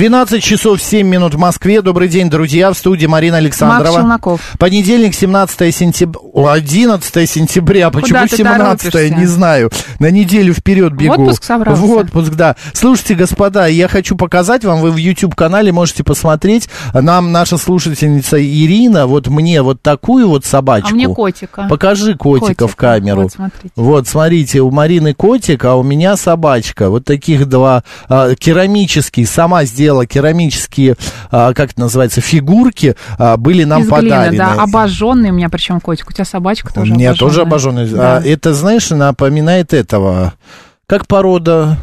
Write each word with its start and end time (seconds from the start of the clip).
12 0.00 0.42
часов 0.42 0.80
7 0.80 1.06
минут 1.06 1.34
в 1.34 1.38
Москве. 1.38 1.82
Добрый 1.82 2.08
день, 2.08 2.30
друзья. 2.30 2.72
В 2.72 2.74
студии 2.74 3.04
Марина 3.04 3.36
Александрова. 3.36 3.82
Макс 3.82 3.96
Челноков. 3.96 4.40
Понедельник, 4.58 5.14
17 5.14 5.76
сентября. 5.76 6.52
11 6.52 7.30
сентября. 7.30 7.90
Почему 7.90 8.20
Куда 8.20 8.26
ты 8.26 8.36
17 8.38 8.90
торопишься? 8.90 9.14
Не 9.14 9.26
знаю. 9.26 9.70
На 9.98 10.10
неделю 10.10 10.54
вперед 10.54 10.94
бегу. 10.94 11.16
В 11.16 11.20
отпуск 11.20 11.44
собрался? 11.44 11.82
В 11.82 11.90
отпуск, 11.90 12.30
да. 12.32 12.56
Слушайте, 12.72 13.14
господа, 13.14 13.66
я 13.66 13.88
хочу 13.88 14.16
показать 14.16 14.64
вам, 14.64 14.80
вы 14.80 14.90
в 14.90 14.96
YouTube-канале 14.96 15.70
можете 15.70 16.02
посмотреть. 16.02 16.70
Нам 16.94 17.30
наша 17.30 17.58
слушательница 17.58 18.42
Ирина, 18.42 19.06
вот 19.06 19.28
мне 19.28 19.60
вот 19.60 19.82
такую 19.82 20.30
вот 20.30 20.46
собачку. 20.46 20.92
А 20.92 20.94
мне 20.94 21.08
котика. 21.08 21.66
Покажи 21.68 22.14
котика, 22.14 22.66
в 22.66 22.74
Котика. 22.74 22.94
камеру. 22.94 23.22
Вот, 23.24 23.32
смотрите. 23.32 23.72
Вот, 23.76 24.08
смотрите, 24.08 24.60
у 24.60 24.70
Марины 24.70 25.12
котик, 25.12 25.62
а 25.66 25.76
у 25.76 25.82
меня 25.82 26.16
собачка. 26.16 26.88
Вот 26.88 27.04
таких 27.04 27.46
два 27.50 27.84
а, 28.08 28.34
керамические, 28.34 29.26
сама 29.26 29.66
сделала 29.66 29.89
керамические, 30.06 30.96
а, 31.30 31.52
как 31.52 31.72
это 31.72 31.80
называется, 31.80 32.20
фигурки, 32.20 32.96
а, 33.18 33.36
были 33.36 33.64
нам 33.64 33.82
Из 33.82 33.88
глины, 33.88 34.02
подарены. 34.10 34.38
да, 34.38 34.52
обожженный 34.54 35.30
у 35.30 35.34
меня 35.34 35.48
причем 35.48 35.80
котик. 35.80 36.08
У 36.08 36.12
тебя 36.12 36.24
собачка 36.24 36.72
тоже 36.72 36.92
у 36.92 36.94
меня 36.96 37.10
обожженная. 37.10 37.30
тоже 37.30 37.42
обожженный. 37.42 37.88
Да. 37.88 38.16
А, 38.16 38.22
это, 38.22 38.54
знаешь, 38.54 38.90
напоминает 38.90 39.72
этого, 39.74 40.34
как 40.86 41.06
порода... 41.06 41.78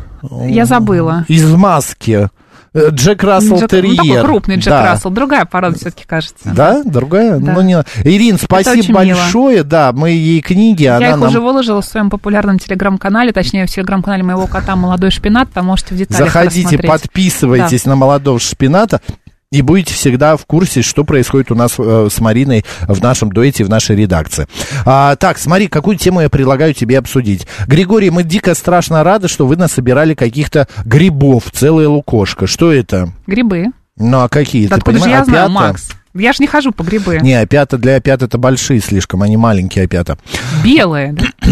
Я 0.47 0.66
забыла. 0.66 1.25
Из 1.28 1.50
маски. 1.52 2.30
Э, 2.73 2.89
Джек 2.91 3.23
Рассел 3.23 3.57
Джек- 3.57 3.69
Терьер. 3.69 3.95
ну, 3.95 3.95
такой 4.05 4.21
крупный 4.23 4.55
Джек 4.57 4.65
Да. 4.69 4.83
Рассел. 4.83 5.09
Другая 5.09 5.45
порода 5.45 5.77
все-таки 5.77 6.03
кажется. 6.05 6.35
Да, 6.45 6.83
другая? 6.83 7.39
Да. 7.39 7.53
Ну, 7.53 7.61
не... 7.61 7.83
Ирин, 8.03 8.37
спасибо 8.37 8.79
очень 8.79 8.89
мило. 8.89 8.97
большое. 9.15 9.63
Да, 9.63 9.91
мы 9.93 10.11
ей 10.11 10.41
книги, 10.41 10.83
Я 10.83 10.97
она 10.97 11.09
их 11.11 11.17
нам... 11.17 11.29
уже 11.29 11.39
выложила 11.39 11.81
в 11.81 11.85
своем 11.85 12.09
популярном 12.09 12.59
телеграм-канале, 12.59 13.31
точнее, 13.31 13.65
в 13.65 13.69
телеграм-канале 13.71 14.23
моего 14.23 14.47
кота 14.47 14.75
«Молодой 14.75 15.11
шпинат», 15.11 15.49
там 15.53 15.65
можете 15.67 15.95
в 15.95 15.97
деталях 15.97 16.31
Заходите, 16.31 16.77
подписывайтесь 16.77 17.85
на 17.85 17.95
молодого 17.95 18.39
шпината. 18.39 19.01
И 19.50 19.62
будете 19.62 19.94
всегда 19.94 20.36
в 20.36 20.45
курсе, 20.45 20.81
что 20.81 21.06
происходит 21.06 21.52
у 21.52 21.56
нас 21.56 21.76
э, 21.78 22.09
с 22.12 22.20
Мариной 22.20 22.66
в 22.86 23.02
нашем 23.02 23.31
дуэте, 23.31 23.64
в 23.64 23.70
нашей 23.70 23.95
редакции. 23.95 24.45
А, 24.86 25.16
так, 25.16 25.38
смотри, 25.38 25.70
какую 25.70 25.98
тему 25.98 26.20
я 26.20 26.30
предлагаю 26.30 26.73
тебе 26.73 26.98
обсудить. 26.98 27.48
Григорий, 27.66 28.09
мы 28.09 28.23
дико 28.23 28.53
страшно 28.56 29.06
рады, 29.06 29.30
что 29.30 29.48
вы 29.48 29.56
насобирали 29.56 30.16
каких-то 30.16 30.68
грибов, 30.84 31.45
целая 31.53 31.88
лукошка. 31.88 32.45
Что 32.45 32.73
это? 32.73 33.14
Грибы. 33.25 33.68
Ну, 33.95 34.20
а 34.20 34.28
какие? 34.28 34.68
Да 34.68 34.75
Ты 34.75 34.81
понимаешь, 34.81 35.12
я 35.12 35.23
знаю, 35.23 35.45
опята? 35.45 35.50
Макс? 35.53 35.90
Я 36.13 36.33
же 36.33 36.38
не 36.39 36.47
хожу 36.47 36.72
по 36.72 36.83
грибы. 36.83 37.19
Не, 37.22 37.33
опята 37.33 37.77
для 37.77 37.97
опят 37.97 38.22
это 38.22 38.38
большие 38.38 38.80
слишком, 38.80 39.22
они 39.22 39.38
маленькие 39.38 39.86
опята. 39.86 40.17
Белые. 40.63 41.13
да? 41.13 41.25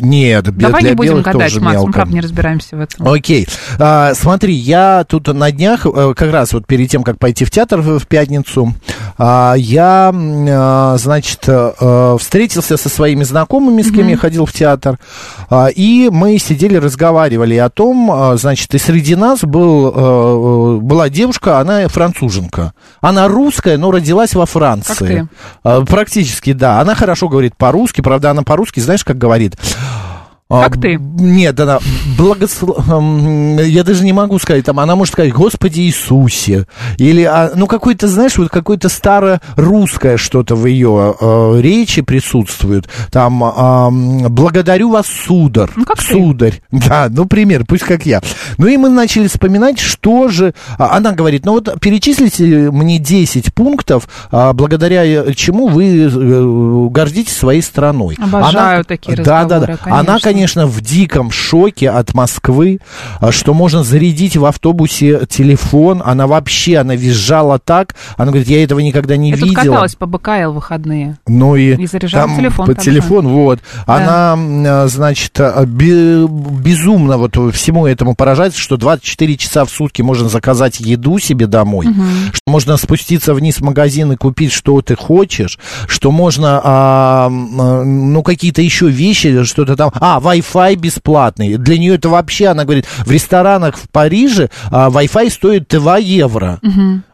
Нет, 0.00 0.44
Давай 0.56 0.82
для 0.82 0.90
не 0.90 0.96
будем 0.96 1.12
белых 1.12 1.24
гадать, 1.24 1.52
тоже 1.52 1.60
Макс, 1.60 1.76
мы 1.76 1.82
мелко. 1.82 1.92
правда 1.92 2.14
не 2.14 2.20
разбираемся 2.20 2.76
в 2.76 2.80
этом. 2.80 3.08
Окей. 3.08 3.46
А, 3.78 4.14
смотри, 4.14 4.54
я 4.54 5.04
тут 5.08 5.28
на 5.28 5.50
днях, 5.50 5.86
э, 5.86 6.14
как 6.16 6.32
раз 6.32 6.52
вот 6.52 6.66
перед 6.66 6.90
тем, 6.90 7.02
как 7.02 7.18
пойти 7.18 7.44
в 7.44 7.50
театр 7.50 7.80
в, 7.80 8.06
пятницу, 8.06 8.74
а, 9.16 9.54
я, 9.56 10.12
а, 10.14 10.96
значит, 10.98 11.44
э, 11.46 12.16
встретился 12.18 12.76
со 12.76 12.88
своими 12.88 13.24
знакомыми, 13.24 13.82
с 13.82 13.92
кем 13.92 14.08
я 14.08 14.16
ходил 14.16 14.46
в 14.46 14.52
театр, 14.52 14.98
а, 15.50 15.68
и 15.68 16.08
мы 16.10 16.38
сидели, 16.38 16.76
разговаривали 16.76 17.56
о 17.56 17.68
том, 17.70 18.36
значит, 18.36 18.74
и 18.74 18.78
среди 18.78 19.14
нас 19.14 19.40
был, 19.42 19.92
э, 19.94 20.80
была 20.80 21.08
девушка, 21.08 21.60
она 21.60 21.88
француженка. 21.88 22.72
Она 23.00 23.28
русская, 23.28 23.76
но 23.78 23.90
родилась 23.90 24.07
во 24.34 24.46
Франции. 24.46 24.88
Как 24.88 24.98
ты. 24.98 25.28
А, 25.62 25.84
Практически, 25.84 26.52
да. 26.52 26.80
Она 26.80 26.94
хорошо 26.94 27.28
говорит 27.28 27.56
по-русски, 27.56 28.00
правда, 28.00 28.30
она 28.30 28.42
по-русски, 28.42 28.80
знаешь, 28.80 29.04
как 29.04 29.18
говорит? 29.18 29.56
А, 30.50 30.62
Как 30.64 30.80
ты? 30.80 30.94
Нет, 30.98 31.60
она 31.60 31.78
благослов... 32.16 32.78
Я 32.88 33.84
даже 33.84 34.02
не 34.02 34.14
могу 34.14 34.38
сказать, 34.38 34.64
там, 34.64 34.80
она 34.80 34.96
может 34.96 35.12
сказать, 35.12 35.30
Господи 35.30 35.80
Иисусе. 35.80 36.66
Или, 36.96 37.22
а, 37.22 37.50
ну, 37.54 37.66
какое-то, 37.66 38.08
знаешь, 38.08 38.38
вот 38.38 38.48
какое-то 38.48 38.88
старорусское 38.88 40.16
что-то 40.16 40.54
в 40.56 40.64
ее 40.64 41.14
э, 41.20 41.60
речи 41.60 42.00
присутствует. 42.00 42.88
Там, 43.12 43.44
а, 43.44 43.88
м, 43.88 44.32
благодарю 44.34 44.88
вас, 44.90 45.06
сударь. 45.06 45.68
Ну, 45.76 45.84
как 45.84 45.98
ты. 45.98 46.14
сударь. 46.14 46.62
Да, 46.70 47.08
ну, 47.10 47.26
пример, 47.26 47.66
пусть 47.66 47.84
как 47.84 48.06
я. 48.06 48.22
Ну, 48.56 48.66
и 48.68 48.78
мы 48.78 48.88
начали 48.88 49.26
вспоминать, 49.28 49.78
что 49.78 50.28
же... 50.28 50.54
а, 50.78 50.96
Она 50.96 51.12
говорит, 51.12 51.44
ну, 51.44 51.52
вот 51.52 51.78
перечислите 51.78 52.70
мне 52.70 52.98
10 52.98 53.52
пунктов, 53.52 54.08
а, 54.30 54.54
благодаря 54.54 55.04
э, 55.04 55.34
чему 55.34 55.68
вы 55.68 56.04
э, 56.04 56.88
гордитесь 56.90 57.36
своей 57.36 57.60
страной. 57.60 58.16
Обожаю 58.18 58.76
Она- 58.76 58.84
такие 58.84 59.14
да, 59.18 59.44
да, 59.44 59.56
разговоры, 59.60 59.78
да. 59.84 59.98
Она, 59.98 60.18
конечно. 60.18 60.37
Конечно, 60.38 60.66
в 60.68 60.80
диком 60.80 61.32
шоке 61.32 61.90
от 61.90 62.14
Москвы, 62.14 62.78
а, 63.20 63.32
что 63.32 63.54
можно 63.54 63.82
зарядить 63.82 64.36
в 64.36 64.44
автобусе 64.44 65.26
телефон. 65.28 66.00
Она 66.04 66.28
вообще, 66.28 66.76
она 66.78 66.94
визжала 66.94 67.58
так. 67.58 67.96
Она 68.16 68.28
говорит, 68.30 68.46
я 68.48 68.62
этого 68.62 68.78
никогда 68.78 69.16
не 69.16 69.30
Я 69.30 69.36
видела. 69.36 69.54
каталась 69.64 69.94
по 69.96 70.06
БКЛ 70.06 70.50
в 70.52 70.54
выходные. 70.54 71.18
Ну 71.26 71.56
и, 71.56 71.74
И 71.74 71.86
заряжала 71.86 72.28
там 72.28 72.36
телефон 72.36 72.66
по 72.66 72.74
также. 72.74 72.90
телефону, 72.90 73.30
вот. 73.30 73.58
Она, 73.86 74.34
м, 74.34 74.64
а, 74.64 74.86
значит, 74.86 75.32
а, 75.40 75.64
бе- 75.66 76.28
безумно 76.28 77.18
вот 77.18 77.34
всему 77.54 77.86
этому 77.88 78.14
поражается, 78.14 78.60
что 78.60 78.76
24 78.76 79.36
часа 79.36 79.64
в 79.64 79.70
сутки 79.70 80.02
можно 80.02 80.28
заказать 80.28 80.78
еду 80.78 81.18
себе 81.18 81.48
домой, 81.48 81.88
что 82.32 82.42
можно 82.46 82.76
спуститься 82.76 83.34
вниз 83.34 83.56
в 83.56 83.62
магазин 83.64 84.12
и 84.12 84.16
купить, 84.16 84.52
что 84.52 84.80
ты 84.82 84.94
хочешь, 84.94 85.58
что 85.88 86.12
можно, 86.12 86.60
а, 86.62 87.28
ну, 87.28 88.22
какие-то 88.22 88.62
еще 88.62 88.88
вещи, 88.88 89.42
что-то 89.42 89.74
там, 89.74 89.90
а, 89.94 90.20
Wi-Fi 90.34 90.76
бесплатный. 90.76 91.56
Для 91.56 91.78
нее 91.78 91.94
это 91.94 92.08
вообще, 92.08 92.48
она 92.48 92.64
говорит, 92.64 92.86
в 92.86 93.10
ресторанах 93.10 93.76
в 93.76 93.88
Париже 93.90 94.50
а, 94.70 94.88
Wi-Fi 94.90 95.30
стоит 95.30 95.68
2 95.68 95.98
евро. 95.98 96.60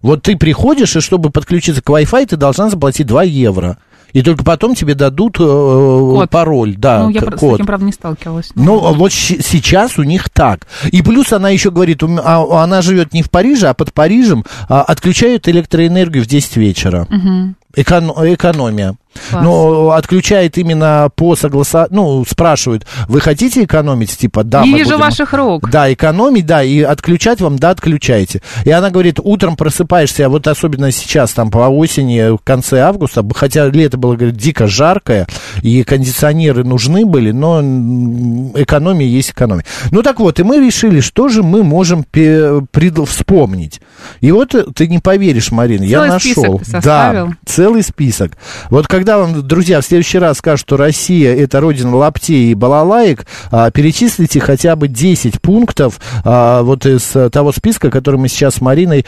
Вот 0.02 0.22
ты 0.22 0.36
приходишь, 0.36 0.96
и 0.96 1.00
чтобы 1.00 1.30
подключиться 1.30 1.82
к 1.82 1.88
Wi-Fi, 1.88 2.26
ты 2.26 2.36
должна 2.36 2.70
заплатить 2.70 3.06
2 3.06 3.22
евро. 3.24 3.78
И 4.12 4.22
только 4.22 4.44
потом 4.44 4.76
тебе 4.76 4.94
дадут 4.94 5.38
э, 5.40 6.26
пароль, 6.30 6.76
да, 6.76 7.02
ну, 7.02 7.08
я 7.08 7.20
к- 7.20 7.24
про- 7.24 7.36
с 7.36 7.40
код. 7.40 7.54
этим, 7.56 7.66
правда, 7.66 7.84
не 7.86 7.92
сталкивалась. 7.92 8.50
Ну, 8.54 8.86
а 8.86 8.92
вот 8.92 9.12
сейчас 9.12 9.98
у 9.98 10.04
них 10.04 10.28
так. 10.30 10.68
И 10.92 11.02
плюс 11.02 11.32
она 11.32 11.48
еще 11.50 11.72
говорит, 11.72 12.00
а- 12.04 12.62
она 12.62 12.80
живет 12.80 13.12
не 13.12 13.22
в 13.24 13.30
Париже, 13.30 13.66
а 13.66 13.74
под 13.74 13.92
Парижем, 13.92 14.44
а, 14.68 14.82
отключают 14.82 15.48
электроэнергию 15.48 16.22
в 16.22 16.28
10 16.28 16.56
вечера. 16.56 17.08
Эконо- 17.76 18.14
экономия. 18.34 18.94
Класс. 19.30 19.44
Но 19.44 19.90
отключает 19.92 20.58
именно 20.58 21.08
по 21.14 21.36
согласа... 21.36 21.86
Ну, 21.90 22.24
спрашивают, 22.28 22.86
вы 23.08 23.20
хотите 23.20 23.64
экономить? 23.64 24.16
Типа, 24.16 24.44
да, 24.44 24.62
не 24.64 24.70
мы 24.72 24.78
вижу 24.78 24.90
будем- 24.90 25.00
ваших 25.00 25.32
рук. 25.32 25.70
Да, 25.70 25.92
экономить, 25.92 26.46
да, 26.46 26.62
и 26.62 26.80
отключать 26.82 27.40
вам, 27.40 27.58
да, 27.58 27.70
отключайте. 27.70 28.42
И 28.64 28.70
она 28.70 28.90
говорит, 28.90 29.18
утром 29.22 29.56
просыпаешься, 29.56 30.26
а 30.26 30.28
вот 30.28 30.46
особенно 30.46 30.90
сейчас, 30.90 31.32
там, 31.32 31.50
по 31.50 31.58
осени, 31.68 32.34
в 32.36 32.40
конце 32.42 32.80
августа, 32.80 33.24
хотя 33.34 33.66
лето 33.68 33.96
было, 33.98 34.14
говорит, 34.16 34.36
дико 34.36 34.66
жаркое, 34.66 35.26
и 35.62 35.82
кондиционеры 35.84 36.64
нужны 36.64 37.04
были, 37.06 37.30
но 37.30 37.60
экономия 38.54 39.06
есть 39.06 39.30
экономия. 39.30 39.64
Ну, 39.90 40.02
так 40.02 40.20
вот, 40.20 40.40
и 40.40 40.42
мы 40.42 40.58
решили, 40.64 41.00
что 41.00 41.28
же 41.28 41.42
мы 41.42 41.62
можем 41.62 42.04
пред- 42.04 42.98
вспомнить. 43.08 43.80
И 44.20 44.30
вот 44.32 44.54
ты 44.74 44.88
не 44.88 44.98
поверишь, 44.98 45.50
Марина, 45.50 45.84
я 45.84 45.98
Целый 46.06 46.20
список 46.20 46.36
нашел. 46.44 46.60
составил? 46.64 47.26
Да, 47.28 47.34
целый 47.46 47.82
список. 47.82 48.32
Вот 48.70 48.86
когда 48.86 49.03
когда 49.04 49.18
вам, 49.18 49.46
друзья, 49.46 49.82
в 49.82 49.84
следующий 49.84 50.16
раз 50.16 50.38
скажут, 50.38 50.60
что 50.60 50.78
Россия 50.78 51.36
это 51.36 51.60
родина 51.60 51.94
лаптей 51.94 52.52
и 52.52 52.54
балалаек, 52.54 53.26
а, 53.50 53.70
перечислите 53.70 54.40
хотя 54.40 54.76
бы 54.76 54.88
10 54.88 55.42
пунктов 55.42 56.00
а, 56.24 56.62
вот 56.62 56.86
из 56.86 57.14
того 57.30 57.52
списка, 57.52 57.90
который 57.90 58.16
мы 58.18 58.28
сейчас 58.28 58.54
с 58.54 58.60
Мариной 58.62 59.04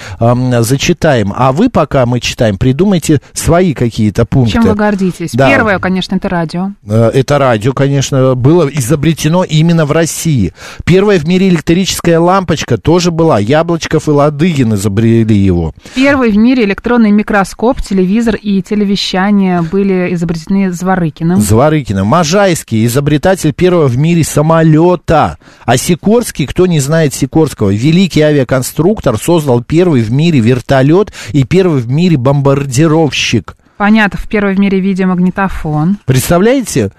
зачитаем. 0.60 1.32
А 1.34 1.52
вы, 1.52 1.70
пока 1.70 2.04
мы 2.04 2.20
читаем, 2.20 2.58
придумайте 2.58 3.22
свои 3.32 3.72
какие-то 3.72 4.26
пункты. 4.26 4.52
Чем 4.52 4.64
вы 4.64 4.74
гордитесь? 4.74 5.30
Да. 5.32 5.48
Первое, 5.48 5.78
конечно, 5.78 6.16
это 6.16 6.28
радио. 6.28 6.72
Э, 6.86 7.10
Это 7.14 7.38
радио, 7.38 7.72
конечно, 7.72 8.34
было 8.34 8.68
изобретено 8.68 9.44
именно 9.44 9.86
в 9.86 9.92
России. 9.92 10.52
Первая 10.84 11.18
в 11.18 11.26
мире 11.26 11.48
электрическая 11.48 12.20
лампочка 12.20 12.76
тоже 12.76 13.10
была. 13.10 13.38
Яблочков 13.38 14.08
и 14.08 14.10
Ладыгин 14.10 14.74
изобрели 14.74 15.36
его. 15.36 15.72
Первый 15.94 16.32
в 16.32 16.36
мире 16.36 16.64
электронный 16.64 17.12
микроскоп, 17.12 17.80
телевизор 17.80 18.34
и 18.34 18.60
телевещание 18.60 19.62
были 19.62 19.85
изобретены 20.12 20.72
Зворыкиным. 20.72 21.40
Зворыкина. 21.40 22.04
Можайский, 22.04 22.84
изобретатель 22.86 23.52
первого 23.52 23.86
в 23.86 23.96
мире 23.96 24.24
самолета. 24.24 25.38
А 25.64 25.76
Сикорский, 25.76 26.46
кто 26.46 26.66
не 26.66 26.80
знает 26.80 27.14
Сикорского, 27.14 27.70
великий 27.70 28.20
авиаконструктор, 28.20 29.18
создал 29.18 29.62
первый 29.62 30.02
в 30.02 30.12
мире 30.12 30.40
вертолет 30.40 31.12
и 31.32 31.44
первый 31.44 31.80
в 31.80 31.88
мире 31.88 32.16
бомбардировщик. 32.16 33.56
Понятно, 33.76 34.18
первый 34.28 34.54
в 34.54 34.58
мире 34.58 34.80
видеомагнитофон. 34.80 35.98
Представляете? 36.06 36.90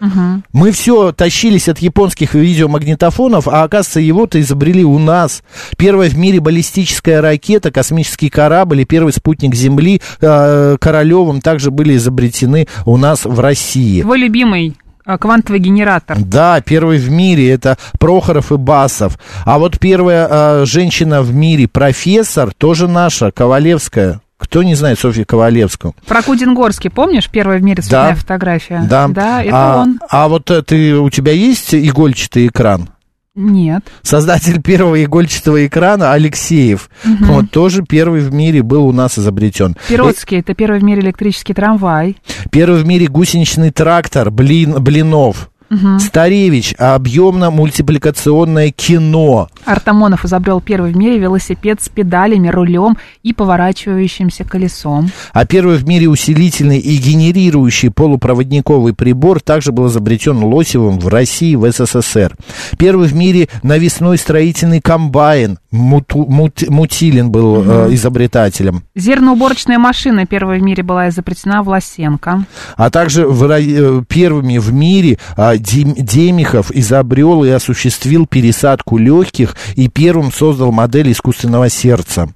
Мы 0.53 0.71
все 0.71 1.11
тащились 1.11 1.69
от 1.69 1.79
японских 1.79 2.33
видеомагнитофонов, 2.33 3.47
а 3.47 3.63
оказывается, 3.63 3.99
его-то 3.99 4.39
изобрели 4.39 4.83
у 4.83 4.99
нас. 4.99 5.43
Первая 5.77 6.09
в 6.09 6.17
мире 6.17 6.39
баллистическая 6.39 7.21
ракета, 7.21 7.71
космический 7.71 8.29
корабль 8.29 8.81
и 8.81 8.85
первый 8.85 9.13
спутник 9.13 9.55
Земли 9.55 10.01
э, 10.21 10.77
Королевым 10.79 11.41
также 11.41 11.71
были 11.71 11.95
изобретены 11.95 12.67
у 12.85 12.97
нас 12.97 13.25
в 13.25 13.39
России. 13.39 14.01
Твой 14.01 14.19
любимый 14.19 14.75
а, 15.05 15.17
квантовый 15.17 15.59
генератор. 15.59 16.17
Да, 16.19 16.59
первый 16.61 16.97
в 16.97 17.09
мире 17.09 17.49
это 17.49 17.77
Прохоров 17.97 18.51
и 18.51 18.57
Басов. 18.57 19.17
А 19.45 19.57
вот 19.57 19.79
первая 19.79 20.27
э, 20.29 20.65
женщина 20.65 21.21
в 21.21 21.33
мире, 21.33 21.67
профессор, 21.67 22.53
тоже 22.53 22.87
наша, 22.87 23.31
Ковалевская. 23.31 24.21
Кто 24.37 24.63
не 24.63 24.75
знает 24.75 24.99
Софью 24.99 25.25
Ковалевскую? 25.25 25.95
Про 26.05 26.21
Кудингорский, 26.21 26.89
помнишь, 26.89 27.29
первая 27.29 27.59
в 27.59 27.63
мире 27.63 27.81
цветная 27.81 28.11
Да. 28.11 28.15
фотография? 28.15 28.85
Да. 28.87 29.07
Да, 29.07 29.43
это 29.43 29.73
а, 29.73 29.81
он. 29.81 29.99
А 30.09 30.27
вот 30.27 30.51
э, 30.51 30.61
ты, 30.61 30.95
у 30.95 31.09
тебя 31.09 31.31
есть 31.31 31.73
игольчатый 31.73 32.47
экран? 32.47 32.89
Нет. 33.33 33.83
Создатель 34.01 34.61
первого 34.61 35.03
игольчатого 35.03 35.65
экрана 35.67 36.13
Алексеев. 36.13 36.89
Вот 37.03 37.51
тоже 37.51 37.83
первый 37.83 38.21
в 38.21 38.33
мире 38.33 38.63
был 38.63 38.87
у 38.87 38.91
нас 38.91 39.19
изобретен. 39.19 39.75
Пиротский, 39.87 40.39
это 40.39 40.55
первый 40.55 40.79
в 40.79 40.83
мире 40.83 41.01
электрический 41.01 41.53
трамвай. 41.53 42.17
Первый 42.51 42.81
в 42.81 42.87
мире 42.87 43.05
гусеничный 43.07 43.69
трактор 43.71 44.31
Блин, 44.31 44.81
Блинов. 44.83 45.51
Старевич, 45.99 46.73
объемно-мультипликационное 46.77 48.71
кино. 48.71 49.49
Артамонов 49.65 50.25
изобрел 50.25 50.61
первый 50.61 50.93
в 50.93 50.97
мире 50.97 51.17
велосипед 51.17 51.81
с 51.81 51.89
педалями, 51.89 52.47
рулем 52.47 52.97
и 53.23 53.33
поворачивающимся 53.33 54.43
колесом. 54.43 55.11
А 55.33 55.45
первый 55.45 55.77
в 55.77 55.87
мире 55.87 56.07
усилительный 56.07 56.79
и 56.79 56.97
генерирующий 56.97 57.91
полупроводниковый 57.91 58.93
прибор 58.93 59.41
также 59.41 59.71
был 59.71 59.87
изобретен 59.87 60.43
Лосевым 60.43 60.99
в 60.99 61.07
России 61.07 61.55
в 61.55 61.69
СССР. 61.69 62.35
Первый 62.77 63.07
в 63.07 63.15
мире 63.15 63.49
навесной 63.63 64.17
строительный 64.17 64.81
комбайн 64.81 65.59
Муту- 65.77 66.25
Мут- 66.27 66.67
Мутилин 66.69 67.31
был 67.31 67.63
э, 67.63 67.93
изобретателем. 67.93 68.83
Зерноуборочная 68.95 69.77
машина 69.79 70.25
первая 70.25 70.59
в 70.59 70.63
мире 70.63 70.83
была 70.83 71.09
изобретена 71.09 71.63
Власенко. 71.63 72.45
А 72.75 72.89
также 72.89 73.27
в 73.27 73.43
э, 73.51 74.03
первыми 74.07 74.57
в 74.57 74.73
мире 74.73 75.17
а, 75.35 75.57
Дем- 75.57 75.95
Демихов 75.95 76.71
изобрел 76.71 77.43
и 77.43 77.49
осуществил 77.49 78.25
пересадку 78.27 78.97
легких 78.97 79.55
и 79.75 79.87
первым 79.89 80.31
создал 80.31 80.71
модель 80.71 81.11
искусственного 81.11 81.69
сердца. 81.69 82.29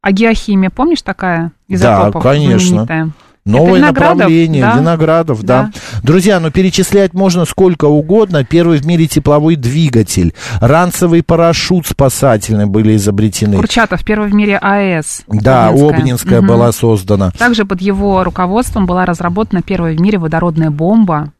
А 0.00 0.12
геохимия, 0.12 0.70
помнишь 0.70 1.02
такая? 1.02 1.52
Изотопов 1.68 2.22
конечно. 2.22 2.58
знаменитая? 2.84 3.10
Новое 3.44 3.74
Виноградов, 3.74 4.16
направление, 4.18 4.62
да? 4.62 4.78
Виноградов, 4.78 5.42
да. 5.42 5.70
Друзья, 6.02 6.40
ну 6.40 6.50
перечислять 6.50 7.12
можно 7.12 7.44
сколько 7.44 7.84
угодно. 7.84 8.42
Первый 8.42 8.78
в 8.78 8.86
мире 8.86 9.06
тепловой 9.06 9.56
двигатель, 9.56 10.32
ранцевый 10.60 11.22
парашют 11.22 11.86
спасательный 11.86 12.64
были 12.64 12.96
изобретены. 12.96 13.56
Курчатов, 13.58 14.02
первый 14.02 14.30
в 14.30 14.34
мире 14.34 14.56
АЭС. 14.56 15.24
Да, 15.28 15.68
Обнинская. 15.68 15.98
Обнинская 15.98 16.38
Мгм. 16.40 16.48
была 16.48 16.72
создана. 16.72 17.32
Также 17.32 17.66
под 17.66 17.82
его 17.82 18.24
руководством 18.24 18.86
была 18.86 19.04
разработана 19.04 19.60
первая 19.60 19.94
в 19.94 20.00
мире 20.00 20.16
водородная 20.18 20.70
бомба. 20.70 21.33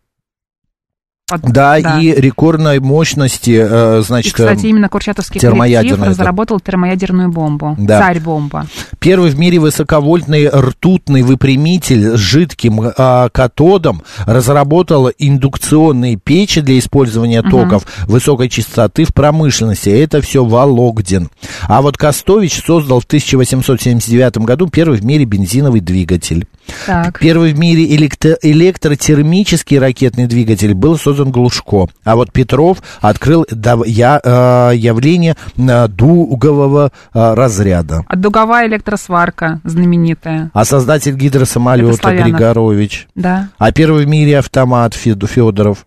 Под- 1.43 1.53
Да, 1.53 1.79
и 1.79 2.13
рекордной 2.13 2.81
мощности, 2.81 3.59
э, 3.61 4.01
И, 4.01 4.03
значит, 4.03 4.35
кстати, 4.35 4.67
именно 4.67 4.89
Курчатовский 4.89 5.41
коллектив 5.41 5.99
да. 5.99 6.05
разработал 6.07 6.61
термоядерную 6.61 7.31
бомбу. 7.31 7.77
Да. 7.79 8.01
Царь-бомба. 8.01 8.67
Первый 8.99 9.31
в 9.31 9.39
мире 9.39 9.59
высоковольтный 9.59 10.49
ртутный 10.49 11.23
выпрямитель 11.23 12.17
с 12.17 12.21
жидким 12.21 12.81
а, 12.97 13.29
катодом 13.29 14.03
разработал 14.27 15.11
индукционные 15.19 16.17
печи 16.17 16.61
для 16.61 16.79
использования 16.79 17.43
токов 17.43 17.87
высокой 18.07 18.49
частоты 18.49 19.05
в 19.05 19.13
промышленности. 19.15 19.91
Это 19.91 20.21
все 20.21 20.45
Вологдин. 20.45 21.29
А 21.63 21.83
вот 21.83 21.97
Костович 21.97 22.63
создал 22.65 23.01
в 23.01 23.05
1879 23.05 24.39
году 24.39 24.69
первый 24.69 24.99
в 24.99 25.05
мире 25.05 25.25
бензиновый 25.25 25.81
двигатель. 25.81 26.47
Так. 26.87 27.19
Первый 27.19 27.53
в 27.53 27.59
мире 27.59 27.87
электро- 27.97 28.39
электротермический 28.43 29.79
ракетный 29.79 30.27
двигатель 30.27 30.75
был 30.75 30.97
создан 30.99 31.24
Глушко. 31.31 31.89
А 32.05 32.17
вот 32.17 32.33
Петров 32.33 32.79
открыл 33.01 33.47
я- 33.87 34.21
э, 34.23 34.73
явление 34.77 35.37
э, 35.57 35.89
дугового 35.89 36.93
э, 37.13 37.35
разряда. 37.35 38.05
А 38.09 38.17
дуговая 38.17 38.67
электросварка 38.67 39.61
знаменитая. 39.65 40.51
А 40.53 40.65
создатель 40.65 41.15
гидросамолета. 41.15 42.11
Григорович. 42.13 43.09
Да. 43.15 43.49
А 43.59 43.73
первый 43.73 44.05
в 44.05 44.09
мире 44.09 44.39
автомат 44.39 44.95
Федоров. 44.95 45.87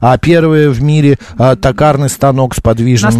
А 0.00 0.18
первый 0.18 0.70
в 0.70 0.82
мире 0.82 1.18
а, 1.38 1.54
токарный 1.54 2.08
станок 2.08 2.54
с 2.54 2.60
подвижным 2.60 3.12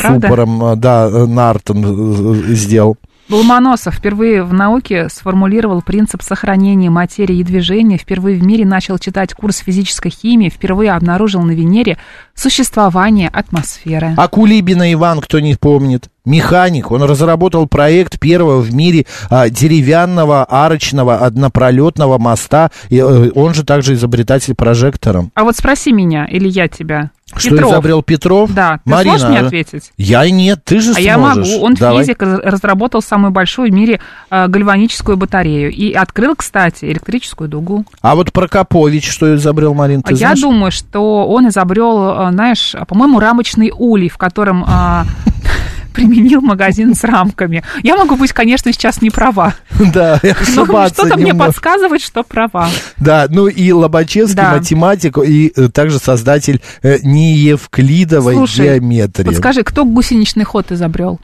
правда? 0.00 0.26
супором, 0.26 0.64
э, 0.64 0.76
да, 0.76 1.08
Нартон 1.08 2.34
сделал. 2.54 2.96
Ломоносов 3.32 3.94
впервые 3.94 4.42
в 4.44 4.52
науке 4.52 5.08
сформулировал 5.08 5.80
принцип 5.80 6.22
сохранения 6.22 6.90
материи 6.90 7.36
и 7.38 7.42
движения, 7.42 7.96
впервые 7.96 8.38
в 8.38 8.44
мире 8.44 8.66
начал 8.66 8.98
читать 8.98 9.32
курс 9.32 9.58
физической 9.58 10.10
химии, 10.10 10.50
впервые 10.50 10.92
обнаружил 10.92 11.40
на 11.40 11.52
Венере 11.52 11.96
существование 12.34 13.30
атмосферы. 13.30 14.14
А 14.18 14.28
Кулибина 14.28 14.92
Иван, 14.92 15.20
кто 15.22 15.40
не 15.40 15.54
помнит, 15.54 16.10
механик, 16.26 16.90
он 16.90 17.02
разработал 17.04 17.66
проект 17.66 18.20
первого 18.20 18.60
в 18.60 18.74
мире 18.74 19.06
а, 19.30 19.48
деревянного 19.48 20.44
арочного 20.44 21.16
однопролетного 21.16 22.18
моста, 22.18 22.70
и, 22.90 22.98
э, 22.98 23.30
он 23.34 23.54
же 23.54 23.64
также 23.64 23.94
изобретатель 23.94 24.54
прожектора. 24.54 25.30
А 25.34 25.44
вот 25.44 25.56
спроси 25.56 25.92
меня, 25.92 26.26
или 26.26 26.48
я 26.48 26.68
тебя. 26.68 27.10
Что 27.36 27.50
Петров. 27.50 27.72
изобрел 27.72 28.02
Петров? 28.02 28.52
Да, 28.52 28.80
ты 28.84 28.90
Марина, 28.90 29.18
сможешь 29.18 29.28
мне 29.28 29.40
а? 29.40 29.46
ответить? 29.46 29.92
Я 29.96 30.28
нет, 30.30 30.60
ты 30.64 30.80
же 30.80 30.92
А 30.94 31.00
я 31.00 31.14
сможешь. 31.16 31.48
могу. 31.52 31.64
Он 31.64 31.74
Давай. 31.74 32.04
физик, 32.04 32.22
раз- 32.22 32.40
разработал 32.42 33.02
самую 33.02 33.30
большую 33.30 33.70
в 33.70 33.74
мире 33.74 34.00
э, 34.30 34.48
гальваническую 34.48 35.16
батарею. 35.16 35.70
И 35.72 35.92
открыл, 35.92 36.34
кстати, 36.36 36.84
электрическую 36.84 37.48
дугу. 37.48 37.84
А 38.00 38.14
вот 38.14 38.32
Прокопович 38.32 39.10
что 39.10 39.34
изобрел, 39.34 39.74
Марин, 39.74 40.02
ты 40.02 40.10
А 40.10 40.12
я 40.12 40.18
знаешь? 40.18 40.40
думаю, 40.40 40.70
что 40.72 41.26
он 41.26 41.48
изобрел, 41.48 42.30
знаешь, 42.32 42.74
по-моему, 42.88 43.18
рамочный 43.18 43.72
улей, 43.74 44.08
в 44.08 44.18
котором 44.18 44.64
а, 44.66 45.04
применил 45.92 46.40
магазин 46.40 46.94
с 46.94 47.04
рамками. 47.04 47.62
Я 47.82 47.96
могу 47.96 48.16
быть, 48.16 48.32
конечно, 48.32 48.72
сейчас 48.72 49.00
не 49.02 49.10
права. 49.10 49.54
Да, 49.78 50.20
Но 50.56 50.88
что-то 50.88 51.16
мне 51.16 51.34
подсказывает, 51.34 52.02
что 52.02 52.22
права. 52.22 52.68
Да, 52.96 53.26
ну 53.28 53.46
и 53.46 53.70
Лобачевский, 53.72 54.36
Да. 54.36 54.52
математик, 54.56 55.18
и 55.18 55.52
э, 55.54 55.68
также 55.68 55.98
создатель 55.98 56.60
э, 56.82 56.98
неевклидовой 57.02 58.34
Слушай, 58.34 58.78
геометрии. 58.78 59.26
Вот 59.26 59.36
скажи, 59.36 59.62
кто 59.62 59.84
гусеничный 59.84 60.44
ход 60.44 60.72
изобрел? 60.72 61.20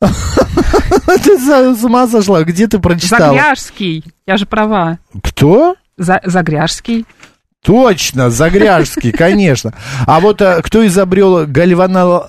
Ты 0.00 1.38
с 1.38 1.84
ума 1.84 2.06
сошла? 2.06 2.42
Где 2.44 2.66
ты 2.66 2.78
прочитала? 2.78 3.34
Загряжский. 3.34 4.04
Я 4.26 4.36
же 4.36 4.46
права. 4.46 4.98
Кто? 5.22 5.76
За- 5.96 6.20
Загряжский. 6.24 7.06
Точно, 7.64 8.30
Загряжский, 8.30 9.10
конечно. 9.16 9.74
А 10.06 10.20
вот 10.20 10.40
э, 10.42 10.60
кто 10.62 10.86
изобрел 10.86 11.46
гальвано... 11.46 12.24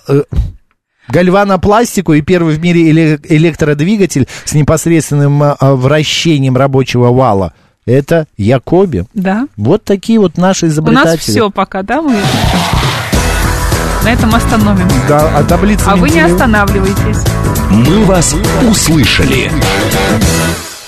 Гальванопластику 1.09 2.13
и 2.13 2.21
первый 2.21 2.55
в 2.55 2.61
мире 2.61 2.89
эле- 2.91 3.19
электродвигатель 3.23 4.27
с 4.45 4.53
непосредственным 4.53 5.41
э, 5.43 5.55
вращением 5.61 6.57
рабочего 6.57 7.11
вала. 7.11 7.53
Это 7.85 8.27
Якоби. 8.37 9.05
Да. 9.13 9.47
Вот 9.55 9.83
такие 9.85 10.19
вот 10.19 10.37
наши 10.37 10.65
У 10.65 10.69
изобретатели. 10.69 11.11
нас 11.11 11.19
все 11.19 11.49
пока, 11.49 11.83
да, 11.83 12.01
мы 12.01 12.15
на 14.03 14.09
этом 14.11 14.33
остановим. 14.35 14.87
Да, 15.07 15.37
а 15.37 15.43
таблица 15.43 15.91
А 15.91 15.95
вы 15.95 16.09
не 16.09 16.15
Менделеева? 16.17 16.33
останавливайтесь. 16.35 17.17
«Мы 17.69 18.05
вас 18.05 18.33
услышали». 18.69 19.51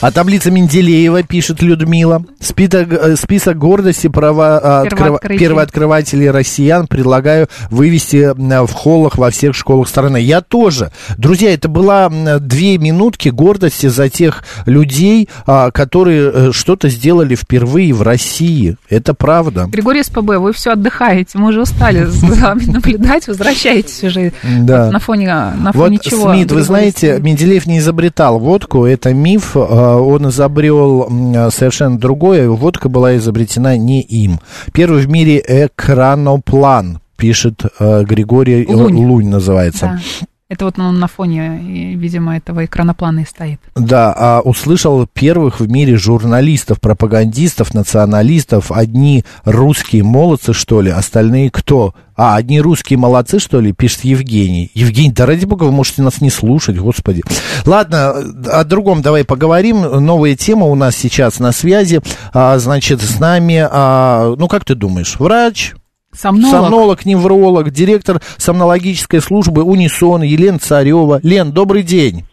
А 0.02 0.12
таблица 0.12 0.50
Менделеева, 0.50 1.24
пишет 1.24 1.62
Людмила. 1.62 2.24
Список, 2.40 2.94
э, 2.94 3.16
список 3.18 3.58
гордости 3.58 4.08
права, 4.08 4.60
а, 4.64 4.86
Первооткрытий. 4.86 5.40
первооткрывателей 5.40 6.30
россиян 6.32 6.88
предлагаю 6.88 7.50
вывести 7.70 8.32
в 8.34 8.72
холлах 8.72 9.18
во 9.18 9.30
всех 9.30 9.56
школах 9.56 9.90
страны. 9.90 10.22
Я 10.22 10.40
тоже. 10.40 10.92
Друзья, 11.18 11.54
это 11.54 11.68
была 11.68 12.10
две 12.40 12.78
минутки 12.78 13.28
гордости 13.28 13.88
за 13.88 14.08
тех 14.10 14.46
людей, 14.66 15.28
а, 15.46 15.70
которые 15.72 16.32
э, 16.34 16.52
что-то 16.54 16.88
сделали 16.88 17.36
впервые 17.36 17.94
в 17.94 18.02
России. 18.02 18.78
Это 18.90 19.14
правда. 19.14 19.66
Григорий 19.66 20.04
СПБ, 20.04 20.38
вы 20.38 20.54
все 20.54 20.72
отдыхаете, 20.72 21.38
мы 21.38 21.50
уже 21.50 21.62
устали 21.62 22.06
за 22.06 22.26
вами 22.36 22.64
наблюдать, 22.66 23.28
возвращайтесь 23.28 24.02
уже. 24.06 24.32
Да. 24.44 24.86
Вот 24.86 24.94
на 24.94 25.00
фоне, 25.00 25.28
на 25.28 25.72
Вот, 25.74 25.88
фоне 25.88 26.00
чего? 26.02 26.32
Смит, 26.32 26.54
вы 26.54 26.62
знаете? 26.62 27.20
Менделеев 27.20 27.66
не 27.66 27.80
изобретал 27.80 28.40
водку, 28.40 28.86
это 28.86 29.14
миф, 29.14 29.58
э, 29.58 29.89
он 29.98 30.30
изобрел 30.30 31.08
м, 31.10 31.52
совершенно 31.52 31.98
другое, 31.98 32.50
водка 32.50 32.90
была 32.90 33.16
изобретена 33.18 33.78
не 33.78 34.02
им. 34.02 34.40
Первый 34.74 35.02
в 35.02 35.10
мире 35.10 35.44
экраноплан, 35.46 37.00
пишет 37.18 37.62
э, 37.80 38.04
Григорий 38.04 38.66
Лунь. 38.68 38.96
Лунь 38.96 39.28
называется. 39.30 40.00
Да. 40.22 40.28
Это 40.50 40.66
вот 40.66 40.80
он 40.80 40.98
на 40.98 41.08
фоне, 41.08 41.94
видимо, 41.96 42.36
этого 42.36 42.66
экраноплана 42.66 43.20
и 43.20 43.26
стоит. 43.26 43.60
Да, 43.76 44.12
а 44.18 44.42
услышал 44.42 45.06
первых 45.06 45.60
в 45.60 45.70
мире 45.70 45.96
журналистов, 45.96 46.82
пропагандистов, 46.82 47.76
националистов. 47.76 48.72
Одни 48.72 49.24
русские 49.46 50.02
молодцы, 50.04 50.54
что 50.54 50.82
ли, 50.82 50.90
остальные 50.90 51.52
кто? 51.52 51.94
А, 52.16 52.36
одни 52.36 52.60
русские 52.60 52.98
молодцы, 52.98 53.38
что 53.38 53.62
ли, 53.62 53.74
пишет 53.74 54.04
Евгений. 54.06 54.72
Евгений, 54.74 55.12
да 55.12 55.28
ради 55.28 55.46
бога, 55.46 55.66
вы 55.66 55.72
можете 55.72 56.02
нас 56.02 56.20
не 56.20 56.32
слушать, 56.32 56.80
господи. 56.80 57.22
Ладно, 57.68 58.16
о 58.52 58.64
другом 58.64 59.04
давай 59.04 59.26
поговорим. 59.26 59.82
Новая 60.04 60.36
тема 60.36 60.66
у 60.66 60.74
нас 60.74 60.96
сейчас 60.96 61.38
на 61.38 61.52
связи. 61.52 62.02
А, 62.34 62.58
значит, 62.58 63.04
с 63.04 63.20
нами, 63.20 63.68
а, 63.70 64.34
ну, 64.36 64.48
как 64.48 64.66
ты 64.66 64.74
думаешь, 64.74 65.20
врач, 65.20 65.76
Сомнолог. 66.12 66.52
сомнолог, 66.52 67.06
невролог, 67.06 67.72
директор 67.72 68.20
сомнологической 68.38 69.22
службы 69.22 69.64
Унисон 69.64 70.22
Елена 70.24 70.60
Царева. 70.60 71.20
Лен, 71.24 71.52
добрый 71.52 71.84
день. 71.84 72.26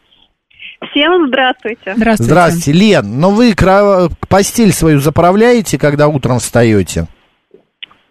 Всем 0.90 1.28
здравствуйте. 1.28 1.94
Здравствуйте. 1.96 2.22
Здравствуйте, 2.24 2.72
Лен. 2.72 3.20
Но 3.20 3.30
вы 3.30 3.54
постель 4.28 4.72
свою 4.72 4.98
заправляете, 5.00 5.78
когда 5.78 6.08
утром 6.08 6.38
встаете? 6.38 7.06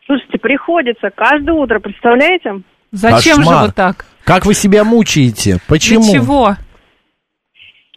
Слушайте, 0.06 0.38
приходится 0.38 1.10
каждое 1.16 1.54
утро, 1.54 1.80
представляете? 1.80 2.62
Зачем 2.92 3.38
Кошмар. 3.38 3.60
же 3.62 3.68
вы 3.68 3.72
так? 3.74 4.06
Как 4.24 4.46
вы 4.46 4.54
себя 4.54 4.84
мучаете? 4.84 5.58
Почему? 5.68 6.04
Для 6.04 6.14
чего? 6.14 6.56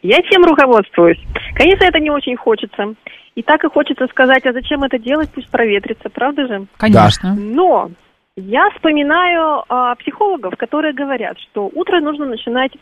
Я 0.02 0.18
тем 0.30 0.44
руководствуюсь. 0.44 1.18
Конечно, 1.58 1.84
это 1.84 1.98
не 1.98 2.10
очень 2.10 2.36
хочется. 2.36 2.94
И 3.34 3.42
так 3.42 3.64
и 3.64 3.68
хочется 3.68 4.06
сказать, 4.06 4.46
а 4.46 4.52
зачем 4.52 4.84
это 4.84 4.98
делать, 4.98 5.28
пусть 5.34 5.50
проветрится, 5.50 6.08
правда 6.08 6.46
же? 6.46 6.66
Конечно. 6.76 7.34
Но 7.34 7.90
я 8.36 8.70
вспоминаю 8.70 9.64
а, 9.68 9.96
психологов, 9.96 10.56
которые 10.56 10.94
говорят, 10.94 11.36
что 11.40 11.68
утро 11.74 12.00
нужно 12.00 12.26
начинать 12.26 12.72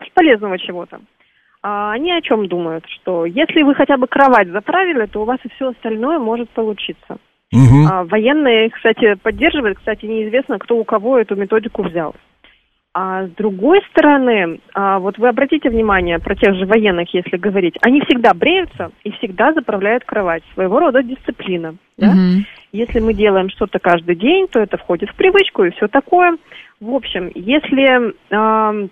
с 0.00 0.10
полезного 0.14 0.58
чего-то. 0.58 1.00
А, 1.62 1.92
они 1.92 2.12
о 2.12 2.22
чем 2.22 2.48
думают? 2.48 2.84
Что 2.88 3.26
если 3.26 3.62
вы 3.62 3.74
хотя 3.74 3.98
бы 3.98 4.06
кровать 4.06 4.48
заправили, 4.48 5.06
то 5.06 5.22
у 5.22 5.24
вас 5.24 5.38
и 5.44 5.48
все 5.50 5.70
остальное 5.70 6.18
может 6.18 6.48
получиться. 6.50 7.18
Мгм. 7.52 7.86
А, 7.86 8.04
военные, 8.04 8.70
кстати, 8.70 9.14
поддерживают. 9.14 9.78
Кстати, 9.78 10.06
неизвестно, 10.06 10.58
кто 10.58 10.76
у 10.76 10.84
кого 10.84 11.18
эту 11.18 11.36
методику 11.36 11.82
взял. 11.82 12.14
А 12.96 13.26
с 13.26 13.30
другой 13.30 13.80
стороны, 13.90 14.60
а, 14.72 15.00
вот 15.00 15.18
вы 15.18 15.28
обратите 15.28 15.68
внимание 15.68 16.20
про 16.20 16.36
тех 16.36 16.54
же 16.54 16.64
военных, 16.64 17.12
если 17.12 17.36
говорить, 17.36 17.76
они 17.82 18.00
всегда 18.02 18.32
бреются 18.34 18.92
и 19.02 19.10
всегда 19.12 19.52
заправляют 19.52 20.04
кровать. 20.04 20.44
Своего 20.54 20.78
рода 20.78 21.02
дисциплина. 21.02 21.74
да? 21.98 22.12
Мгм. 22.12 22.46
Если 22.70 23.00
мы 23.00 23.12
делаем 23.12 23.50
что-то 23.50 23.80
каждый 23.80 24.14
день, 24.14 24.46
то 24.46 24.60
это 24.60 24.76
входит 24.76 25.10
в 25.10 25.16
привычку 25.16 25.64
и 25.64 25.70
все 25.70 25.88
такое. 25.88 26.36
В 26.80 26.94
общем, 26.94 27.32
если 27.34 28.14
ам, 28.30 28.90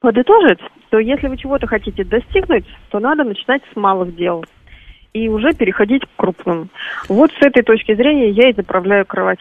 подытожить, 0.00 0.60
то 0.90 1.00
если 1.00 1.26
вы 1.26 1.36
чего-то 1.36 1.66
хотите 1.66 2.04
достигнуть, 2.04 2.64
то 2.90 3.00
надо 3.00 3.24
начинать 3.24 3.62
с 3.72 3.76
малых 3.76 4.14
дел 4.14 4.44
и 5.12 5.28
уже 5.28 5.52
переходить 5.52 6.02
к 6.04 6.16
крупным. 6.16 6.68
Вот 7.08 7.32
с 7.32 7.42
этой 7.44 7.64
точки 7.64 7.92
зрения 7.96 8.30
я 8.30 8.50
и 8.50 8.54
заправляю 8.54 9.04
кровать. 9.04 9.40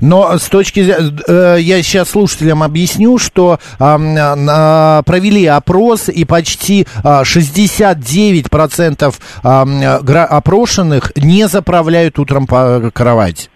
Но 0.00 0.38
с 0.38 0.44
точки 0.48 0.82
зрения... 0.84 1.16
э, 1.26 1.56
я 1.60 1.82
сейчас 1.82 2.10
слушателям 2.10 2.62
объясню, 2.62 3.18
что 3.18 3.58
на- 3.78 5.02
провели 5.06 5.46
опрос, 5.46 6.08
и 6.08 6.24
почти 6.24 6.86
а, 7.02 7.22
69% 7.22 9.14
ам, 9.42 9.80
гра- 10.02 10.24
опрошенных 10.26 11.12
не 11.16 11.48
заправляют 11.48 12.18
утром 12.18 12.46
по 12.46 12.90
кровать. 12.92 13.50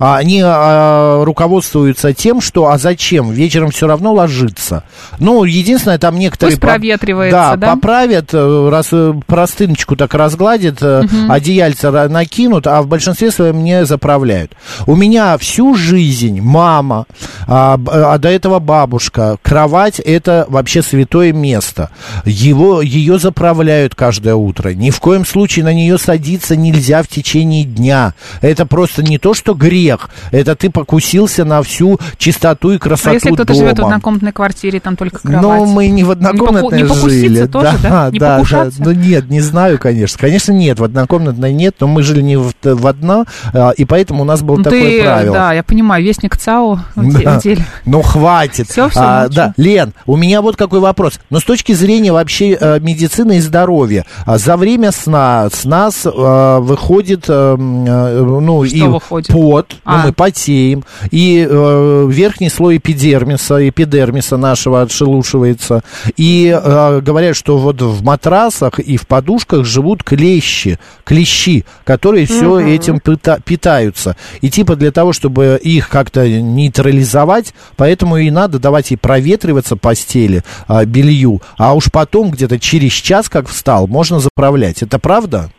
А 0.00 0.16
Они 0.16 0.42
а, 0.42 1.24
руководствуются 1.24 2.14
тем, 2.14 2.40
что 2.40 2.68
а 2.68 2.78
зачем? 2.78 3.30
Вечером 3.30 3.70
все 3.70 3.86
равно 3.86 4.14
ложиться. 4.14 4.82
Ну, 5.18 5.44
единственное, 5.44 5.98
там 5.98 6.18
некоторые... 6.18 6.56
Пусть 6.56 6.62
проветривается, 6.62 7.36
да? 7.36 7.56
да? 7.56 7.74
поправят, 7.74 8.30
э, 8.32 8.68
раз 8.70 8.88
э, 8.92 9.12
простыночку 9.26 9.96
так 9.96 10.14
разгладят, 10.14 10.82
одеяльце 10.82 11.88
ра- 11.88 12.08
накинут, 12.08 12.66
а 12.66 12.80
в 12.80 12.86
большинстве 12.86 13.30
своем 13.30 13.62
не 13.62 13.84
заправляют. 13.84 14.52
У 14.86 14.96
меня 14.96 15.36
всю 15.36 15.74
жизнь 15.74 16.40
мама, 16.40 17.04
а, 17.46 17.78
а 17.86 18.18
до 18.18 18.28
этого 18.30 18.58
бабушка, 18.58 19.36
кровать 19.42 20.00
это 20.00 20.46
вообще 20.48 20.82
святое 20.82 21.32
место. 21.32 21.90
Его, 22.24 22.80
ее 22.80 23.18
заправляют 23.18 23.94
каждое 23.94 24.34
утро. 24.34 24.70
Ни 24.70 24.90
в 24.90 25.00
коем 25.00 25.26
случае 25.26 25.64
на 25.64 25.74
нее 25.74 25.98
садиться 25.98 26.56
нельзя 26.56 27.02
в 27.02 27.08
течение 27.08 27.64
дня. 27.64 28.14
Это 28.40 28.64
просто 28.64 29.02
не 29.02 29.18
то, 29.18 29.34
что 29.34 29.54
грех, 29.54 29.89
это 30.30 30.54
ты 30.56 30.70
покусился 30.70 31.44
на 31.44 31.62
всю 31.62 31.98
чистоту 32.18 32.72
и 32.72 32.78
красоту 32.78 33.10
А 33.10 33.14
если 33.14 33.28
кто-то 33.28 33.44
дома. 33.52 33.58
живет 33.58 33.78
в 33.78 33.84
однокомнатной 33.84 34.32
квартире, 34.32 34.80
там 34.80 34.96
только 34.96 35.18
кровать? 35.20 35.42
Ну, 35.42 35.66
мы 35.66 35.88
не 35.88 36.04
в 36.04 36.10
однокомнатной 36.10 36.82
Не 36.82 36.88
поку- 36.88 37.06
не 37.06 37.10
жили. 37.10 37.46
тоже, 37.46 37.72
да? 37.82 38.10
Не 38.12 38.18
да, 38.18 38.34
покушаться? 38.36 38.82
Ну, 38.82 38.92
нет, 38.92 39.28
не 39.30 39.40
знаю, 39.40 39.78
конечно. 39.78 40.18
Конечно, 40.18 40.52
нет, 40.52 40.78
в 40.78 40.84
однокомнатной 40.84 41.52
нет, 41.52 41.76
но 41.80 41.86
мы 41.86 42.02
жили 42.02 42.20
не 42.22 42.36
в, 42.36 42.52
в 42.62 42.86
одно, 42.86 43.24
а, 43.52 43.70
и 43.70 43.84
поэтому 43.84 44.22
у 44.22 44.24
нас 44.24 44.42
было 44.42 44.56
Ну, 44.58 44.62
такое 44.64 44.80
ты, 44.80 45.02
правило. 45.02 45.32
да, 45.34 45.52
я 45.52 45.62
понимаю, 45.62 46.04
вестник 46.04 46.36
ЦАО 46.36 46.80
де- 46.96 47.22
Да. 47.24 47.38
в 47.38 47.42
деле. 47.42 47.64
Ну, 47.86 48.02
хватит. 48.02 48.68
Всё, 48.70 48.88
всё, 48.88 49.00
А, 49.02 49.28
да. 49.28 49.54
Лен, 49.56 49.92
у 50.06 50.16
меня 50.16 50.42
вот 50.42 50.56
какой 50.56 50.80
вопрос. 50.80 51.20
Но 51.30 51.40
с 51.40 51.44
точки 51.44 51.72
зрения 51.72 52.12
вообще 52.12 52.56
э, 52.60 52.78
медицины 52.80 53.38
и 53.38 53.40
здоровья, 53.40 54.04
а, 54.26 54.38
за 54.38 54.56
время 54.56 54.92
сна 54.92 55.48
с 55.52 55.64
нас 55.64 56.04
э, 56.06 56.58
выходит, 56.60 57.24
э, 57.28 57.32
м, 57.58 57.84
э, 57.86 58.20
ну, 58.40 58.64
Что 58.64 58.76
и 58.76 58.82
выходит? 58.82 59.28
пот, 59.28 59.76
ну, 59.84 59.92
А. 59.92 60.06
мы 60.06 60.12
потеем, 60.12 60.84
и 61.10 61.46
э, 61.48 62.06
верхний 62.10 62.48
слой 62.48 62.76
эпидермиса, 62.78 63.68
эпидермиса 63.68 64.36
нашего 64.36 64.82
отшелушивается. 64.82 65.82
И 66.16 66.48
э, 66.48 67.00
говорят, 67.00 67.36
что 67.36 67.58
вот 67.58 67.80
в 67.80 68.02
матрасах 68.02 68.78
и 68.78 68.96
в 68.96 69.06
подушках 69.06 69.64
живут 69.64 70.02
клещи, 70.04 70.78
клещи, 71.04 71.64
которые 71.84 72.26
все 72.26 72.58
этим 72.60 73.00
пита- 73.00 73.40
питаются. 73.44 74.16
И 74.40 74.50
типа 74.50 74.76
для 74.76 74.92
того, 74.92 75.12
чтобы 75.12 75.58
их 75.62 75.88
как-то 75.88 76.28
нейтрализовать, 76.28 77.54
поэтому 77.76 78.16
и 78.16 78.30
надо 78.30 78.58
давать 78.58 78.90
ей 78.90 78.96
проветриваться 78.96 79.76
постели, 79.76 80.42
а, 80.68 80.84
белью, 80.84 81.42
а 81.56 81.74
уж 81.74 81.90
потом 81.90 82.30
где-то 82.30 82.58
через 82.58 82.92
час, 82.92 83.28
как 83.28 83.48
встал, 83.48 83.86
можно 83.86 84.20
заправлять. 84.20 84.82
Это 84.82 84.98
правда? 84.98 85.50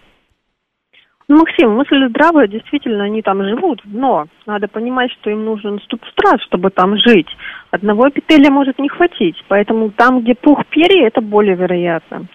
Ну, 1.31 1.37
Максим, 1.37 1.77
мысль 1.77 2.09
здравая, 2.09 2.45
действительно, 2.45 3.05
они 3.05 3.21
там 3.21 3.41
живут, 3.41 3.81
но 3.85 4.25
надо 4.45 4.67
понимать, 4.67 5.13
что 5.13 5.29
им 5.29 5.45
нужен 5.45 5.79
субстрат, 5.89 6.41
чтобы 6.41 6.71
там 6.71 6.97
жить. 6.97 7.29
Одного 7.71 8.09
эпителия 8.09 8.51
может 8.51 8.77
не 8.79 8.89
хватить, 8.89 9.41
поэтому 9.47 9.91
там, 9.91 10.19
где 10.19 10.35
пух 10.35 10.65
перья, 10.65 11.07
это 11.07 11.21
более 11.21 11.55
вероятно. 11.55 12.25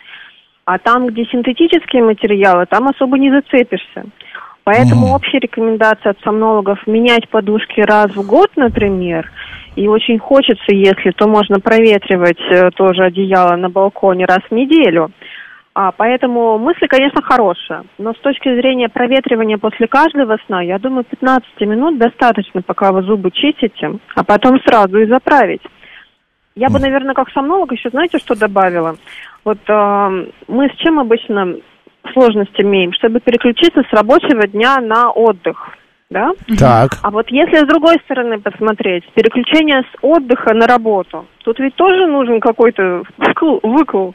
А 0.65 0.79
там, 0.79 1.09
где 1.09 1.27
синтетические 1.27 2.05
материалы, 2.05 2.65
там 2.65 2.89
особо 2.89 3.19
не 3.19 3.31
зацепишься. 3.31 4.07
Поэтому 4.65 5.15
общая 5.15 5.41
рекомендация 5.41 6.13
от 6.13 6.21
сомнологов 6.25 6.87
менять 6.87 7.29
подушки 7.29 7.83
раз 7.83 8.17
в 8.17 8.27
год, 8.27 8.51
например, 8.57 9.31
и 9.77 9.89
очень 9.89 10.19
хочется, 10.19 10.75
если, 10.75 11.11
то 11.11 11.29
можно 11.29 11.61
проветривать 11.61 12.41
э, 12.51 12.71
тоже 12.71 13.05
одеяло 13.05 13.57
на 13.57 13.69
балконе 13.69 14.25
раз 14.25 14.41
в 14.49 14.55
неделю. 14.55 15.11
А, 15.79 15.93
поэтому 15.93 16.57
мысль, 16.57 16.89
конечно, 16.89 17.21
хорошая, 17.21 17.85
но 17.99 18.15
с 18.15 18.19
точки 18.21 18.49
зрения 18.49 18.89
проветривания 18.89 19.59
после 19.59 19.87
каждого 19.87 20.39
сна, 20.47 20.63
я 20.63 20.79
думаю, 20.79 21.05
15 21.05 21.61
минут 21.61 21.99
достаточно, 21.99 22.63
пока 22.63 22.93
вы 22.93 23.03
зубы 23.03 23.31
чистите, 23.31 23.99
а 24.15 24.25
потом 24.25 24.59
сразу 24.63 24.97
и 24.97 25.07
заправить. 25.07 25.61
Я 26.55 26.71
бы, 26.71 26.79
наверное, 26.79 27.13
как 27.13 27.29
сомнолог 27.29 27.73
еще, 27.73 27.91
знаете, 27.91 28.17
что 28.17 28.35
добавила? 28.35 28.97
Вот 29.45 29.59
э, 29.69 30.27
мы 30.49 30.69
с 30.71 30.77
чем 30.79 30.99
обычно 30.99 31.57
сложность 32.15 32.59
имеем? 32.59 32.95
Чтобы 32.95 33.21
переключиться 33.21 33.83
с 33.83 33.93
рабочего 33.93 34.47
дня 34.47 34.81
на 34.81 35.11
отдых, 35.11 35.77
да? 36.09 36.31
Так. 36.59 36.93
А 37.03 37.11
вот 37.11 37.29
если 37.29 37.59
с 37.59 37.69
другой 37.69 37.97
стороны 38.07 38.41
посмотреть, 38.41 39.05
переключение 39.13 39.83
с 39.83 39.99
отдыха 40.01 40.55
на 40.55 40.67
работу, 40.67 41.27
тут 41.45 41.59
ведь 41.59 41.75
тоже 41.75 42.07
нужен 42.07 42.41
какой-то 42.41 43.03
вкл, 43.19 43.59
выкл. 43.63 44.13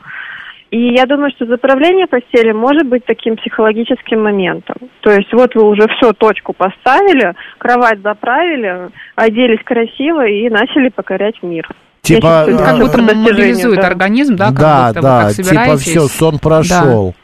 И 0.72 0.94
я 0.94 1.06
думаю, 1.06 1.32
что 1.36 1.46
заправление 1.46 2.08
постели 2.08 2.54
может 2.54 2.88
быть 2.88 3.06
таким 3.06 3.36
психологическим 3.36 4.24
моментом. 4.24 4.78
То 5.02 5.12
есть 5.12 5.32
вот 5.34 5.54
вы 5.54 5.64
уже 5.64 5.86
все, 5.98 6.14
точку 6.14 6.54
поставили, 6.54 7.34
кровать 7.58 8.02
заправили, 8.02 8.90
оделись 9.16 9.64
красиво 9.66 10.26
и 10.26 10.50
начали 10.50 10.88
покорять 10.88 11.36
мир. 11.44 11.68
Типа, 12.02 12.46
считаю, 12.48 12.56
Это 12.56 12.64
как 12.64 12.80
будто 12.80 13.02
мобилизует 13.02 13.82
да. 13.82 13.88
организм, 13.88 14.36
да, 14.38 14.46
как 14.46 14.56
да, 14.56 14.88
будто 14.88 15.00
вы 15.00 15.04
да, 15.04 15.22
так 15.26 15.36
типа 15.36 15.78
все, 15.78 16.08
сон 16.08 16.40
прошел. 16.40 17.16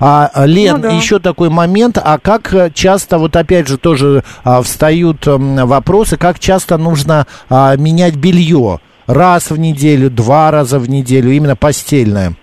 А, 0.00 0.30
а, 0.32 0.46
Лен, 0.46 0.76
Ну 0.76 0.82
да. 0.82 0.90
еще 0.92 1.18
такой 1.18 1.50
момент, 1.50 1.98
а 2.02 2.18
как 2.18 2.54
э, 2.54 2.70
часто, 2.72 3.18
вот 3.18 3.36
опять 3.36 3.68
же 3.68 3.76
тоже 3.76 4.22
а, 4.44 4.62
встают 4.62 5.26
м, 5.26 5.66
вопросы, 5.66 6.16
как 6.16 6.38
часто 6.38 6.78
нужно 6.78 7.26
а, 7.50 7.76
менять 7.76 8.16
белье? 8.16 8.78
Раз 9.06 9.50
в 9.50 9.58
неделю, 9.58 10.10
два 10.10 10.50
раза 10.50 10.78
в 10.78 10.88
неделю, 10.88 11.32
именно 11.32 11.56
постельное. 11.56 12.34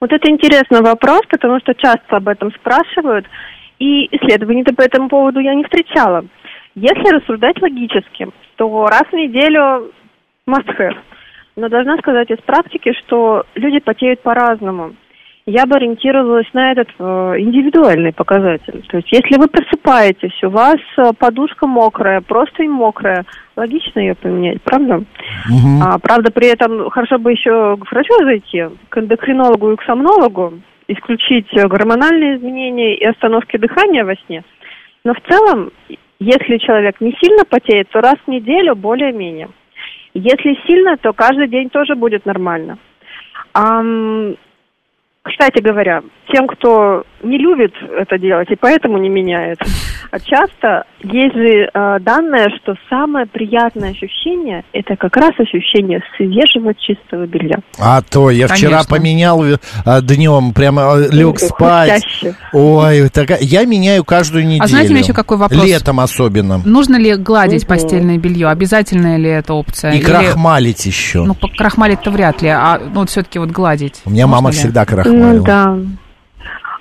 Вот 0.00 0.12
это 0.12 0.30
интересный 0.30 0.82
вопрос, 0.82 1.22
потому 1.30 1.58
что 1.60 1.74
часто 1.74 2.16
об 2.16 2.28
этом 2.28 2.50
спрашивают, 2.52 3.26
и 3.78 4.06
исследований 4.16 4.64
по 4.64 4.82
этому 4.82 5.08
поводу 5.08 5.40
я 5.40 5.54
не 5.54 5.64
встречала. 5.64 6.24
Если 6.74 7.14
рассуждать 7.14 7.60
логически, 7.62 8.28
то 8.56 8.86
раз 8.86 9.04
в 9.10 9.14
неделю 9.14 9.92
must 10.48 10.68
have. 10.78 10.96
Но 11.56 11.68
должна 11.68 11.96
сказать 11.98 12.30
из 12.30 12.38
практики, 12.38 12.92
что 13.04 13.44
люди 13.54 13.80
потеют 13.80 14.20
по-разному. 14.20 14.94
Я 15.48 15.64
бы 15.64 15.76
ориентировалась 15.76 16.52
на 16.54 16.72
этот 16.72 16.88
э, 16.98 17.04
индивидуальный 17.38 18.12
показатель. 18.12 18.84
То 18.88 18.96
есть, 18.96 19.12
если 19.12 19.38
вы 19.38 19.46
просыпаетесь, 19.46 20.42
у 20.42 20.50
вас 20.50 20.74
э, 20.98 21.12
подушка 21.16 21.68
мокрая, 21.68 22.20
просто 22.20 22.64
и 22.64 22.68
мокрая, 22.68 23.24
логично 23.54 24.00
ее 24.00 24.16
поменять, 24.16 24.60
правда? 24.62 25.04
Мгм. 25.48 25.82
А, 25.84 25.98
правда, 26.00 26.32
при 26.32 26.48
этом 26.48 26.90
хорошо 26.90 27.18
бы 27.18 27.30
еще 27.30 27.76
к 27.76 27.92
врачу 27.92 28.12
зайти, 28.24 28.64
к 28.88 28.98
эндокринологу 28.98 29.70
и 29.70 29.76
к 29.76 29.84
сомнологу, 29.84 30.54
исключить 30.88 31.48
гормональные 31.54 32.38
изменения 32.38 32.96
и 32.96 33.04
остановки 33.04 33.56
дыхания 33.56 34.04
во 34.04 34.16
сне. 34.26 34.42
Но 35.04 35.14
в 35.14 35.20
целом, 35.28 35.70
если 36.18 36.58
человек 36.58 37.00
не 37.00 37.16
сильно 37.22 37.44
потеет, 37.44 37.88
то 37.90 38.00
раз 38.00 38.16
в 38.26 38.28
неделю 38.28 38.74
более-менее. 38.74 39.50
Если 40.12 40.58
сильно, 40.66 40.96
то 40.96 41.12
каждый 41.12 41.46
день 41.46 41.70
тоже 41.70 41.94
будет 41.94 42.26
нормально. 42.26 42.78
Ам, 43.52 44.34
кстати 45.26 45.60
говоря, 45.62 46.02
тем, 46.32 46.46
кто 46.46 47.04
не 47.22 47.38
любит 47.38 47.72
это 47.98 48.18
делать 48.18 48.48
и 48.50 48.56
поэтому 48.56 48.98
не 48.98 49.08
меняет, 49.08 49.58
а 50.10 50.18
часто 50.20 50.84
есть 51.02 51.34
же 51.34 51.68
э, 51.72 51.98
данные, 52.00 52.48
что 52.62 52.74
самое 52.88 53.26
приятное 53.26 53.90
ощущение– 53.90 54.64
это 54.72 54.96
как 54.96 55.16
раз 55.16 55.32
ощущение 55.38 56.00
свежего 56.16 56.74
чистого 56.74 57.26
белья. 57.26 57.56
А 57.78 58.02
то 58.02 58.30
я 58.30 58.46
вчера 58.48 58.82
Конечно. 58.82 58.96
поменял 58.96 59.44
днем, 60.02 60.52
прямо 60.52 60.96
э, 60.96 61.08
лег 61.10 61.38
спать. 61.38 61.90
Хрустяще. 61.90 62.34
Ой, 62.52 63.08
такая, 63.08 63.38
я 63.40 63.64
меняю 63.64 64.04
каждую 64.04 64.46
неделю. 64.46 64.64
А 64.64 64.68
знаете 64.68 64.94
ли 64.94 65.00
еще 65.00 65.12
какой 65.12 65.36
вопрос? 65.38 65.64
Летом 65.64 66.00
особенно. 66.00 66.58
Нужно 66.64 66.96
ли 66.96 67.14
гладить 67.16 67.64
Мгм. 67.64 67.68
постельное 67.68 68.18
белье? 68.18 68.48
Обязательная 68.48 69.16
ли 69.16 69.28
это 69.28 69.54
опция? 69.54 69.92
И 69.92 69.98
Или- 69.98 70.04
крахмалить 70.04 70.84
еще. 70.86 71.24
Ну, 71.24 71.34
крахмалить-то 71.56 72.10
вряд 72.10 72.42
ли, 72.42 72.48
а 72.48 72.78
ну, 72.78 73.00
вот 73.00 73.10
все-таки 73.10 73.38
вот 73.38 73.50
гладить. 73.50 74.02
У 74.04 74.10
меня 74.10 74.26
Можно 74.26 74.36
мама 74.36 74.50
ли? 74.50 74.56
всегда 74.56 74.84
Ну 75.16 75.42
да. 75.44 75.78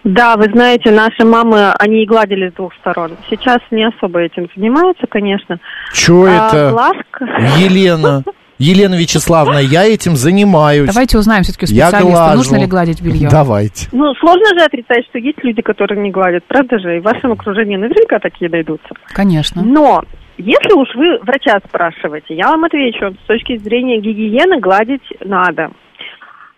Да, 0.04 0.38
вы 0.38 0.46
знаете, 0.54 0.92
наши 0.92 1.26
мамы, 1.26 1.72
они 1.80 2.04
и 2.04 2.06
гладили 2.06 2.52
с 2.52 2.54
двух 2.54 2.74
сторон. 2.76 3.12
Сейчас 3.28 3.58
не 3.72 3.88
особо 3.88 4.20
этим 4.20 4.48
занимаются, 4.56 5.08
конечно. 5.08 5.60
Че 5.94 6.26
А 6.26 6.48
это? 6.48 6.76
ласка... 6.76 7.26
Елена. 7.58 8.24
Елена 8.58 8.96
Вячеславовна, 8.96 9.58
я 9.58 9.84
этим 9.84 10.16
занимаюсь. 10.16 10.88
Давайте 10.88 11.18
узнаем 11.18 11.44
все-таки 11.44 11.66
у 11.66 11.76
Я 11.76 11.88
специалиста, 11.88 12.36
нужно 12.36 12.56
ли 12.58 12.68
гладить 12.68 13.02
белье. 13.02 13.28
Давайте. 13.30 13.90
Ну, 13.92 14.14
сложно 14.16 14.48
же 14.58 14.64
отрицать, 14.64 15.06
что 15.10 15.18
есть 15.18 15.44
люди, 15.44 15.62
которые 15.62 16.02
не 16.02 16.12
гладят, 16.12 16.46
правда 16.46 16.80
же? 16.80 16.98
И 16.98 17.00
в 17.00 17.04
вашем 17.04 17.34
окружении 17.34 17.76
наверняка 17.76 18.20
такие 18.20 18.50
найдутся. 18.50 18.90
Конечно. 19.08 19.62
Но 19.64 20.04
если 20.38 20.74
уж 20.74 20.88
вы 20.96 21.18
врача 21.20 21.60
спрашиваете, 21.68 22.36
я 22.36 22.50
вам 22.50 22.64
отвечу, 22.64 23.16
с 23.24 23.28
точки 23.28 23.58
зрения 23.58 24.00
гигиены 24.00 24.60
гладить 24.60 25.04
надо. 25.22 25.72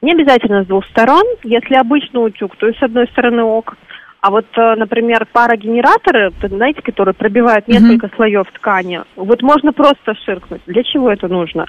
Не 0.08 0.14
обязательно 0.14 0.64
с 0.64 0.68
двух 0.68 0.86
сторон. 0.86 1.26
Если 1.44 1.76
обычный 1.76 2.26
утюг, 2.26 2.56
то 2.56 2.70
и 2.70 2.74
с 2.74 2.82
одной 2.82 3.08
стороны 3.08 3.44
ок. 3.44 3.76
А 4.22 4.32
вот, 4.32 4.46
э, 4.56 4.76
например, 4.76 5.28
парогенераторы, 5.34 6.32
знаете, 6.42 6.82
которые 6.82 7.14
пробивают 7.14 7.68
несколько 7.68 8.10
слоев 8.16 8.48
ткани, 8.54 9.02
вот 9.18 9.42
можно 9.42 9.74
просто 9.74 10.16
ширкнуть. 10.24 10.62
Для 10.66 10.84
чего 10.84 11.12
это 11.12 11.28
нужно? 11.28 11.66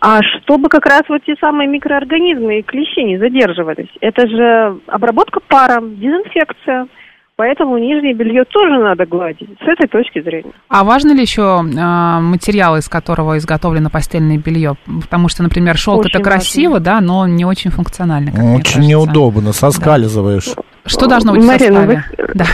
А 0.00 0.22
чтобы 0.22 0.70
как 0.70 0.86
раз 0.86 1.02
вот 1.10 1.24
те 1.24 1.34
самые 1.38 1.68
микроорганизмы 1.68 2.60
и 2.60 2.62
клещи 2.62 3.00
не 3.00 3.18
задерживались. 3.18 3.90
Это 4.00 4.26
же 4.28 4.80
обработка 4.86 5.40
пара, 5.46 5.82
дезинфекция. 5.82 6.88
Поэтому 7.36 7.78
нижнее 7.78 8.14
белье 8.14 8.44
тоже 8.44 8.78
надо 8.78 9.06
гладить 9.06 9.48
с 9.58 9.66
этой 9.66 9.88
точки 9.88 10.22
зрения. 10.22 10.52
А 10.68 10.84
важно 10.84 11.12
ли 11.12 11.22
еще 11.22 11.42
а, 11.42 12.20
материал, 12.20 12.76
из 12.76 12.88
которого 12.88 13.36
изготовлено 13.38 13.90
постельное 13.90 14.38
белье? 14.38 14.74
Потому 15.02 15.28
что, 15.28 15.42
например, 15.42 15.76
шелк 15.76 16.06
это 16.06 16.20
красиво, 16.20 16.78
да, 16.78 17.00
но 17.00 17.26
не 17.26 17.44
очень 17.44 17.72
функционально. 17.72 18.30
Очень 18.54 18.82
неудобно, 18.82 19.52
соскальзываешь. 19.52 20.54
Что 20.86 21.08
должно 21.08 21.32
быть 21.32 21.42
в 21.42 21.46
Марина, 21.46 21.80
составе? 21.80 22.04
вы- 22.18 22.24
Да. 22.34 22.44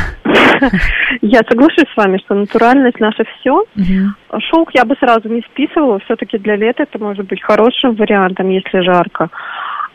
Я 1.20 1.40
соглашусь 1.48 1.88
с 1.92 1.96
вами, 1.96 2.18
что 2.24 2.34
натуральность 2.34 3.00
наше 3.00 3.24
все. 3.38 3.64
Шелк 4.50 4.70
я 4.74 4.84
бы 4.86 4.94
сразу 4.98 5.28
не 5.28 5.42
списывала, 5.42 5.98
все-таки 6.06 6.38
для 6.38 6.56
лета 6.56 6.84
это 6.84 6.98
может 6.98 7.26
быть 7.26 7.42
хорошим 7.42 7.94
вариантом, 7.96 8.48
если 8.48 8.80
жарко. 8.80 9.28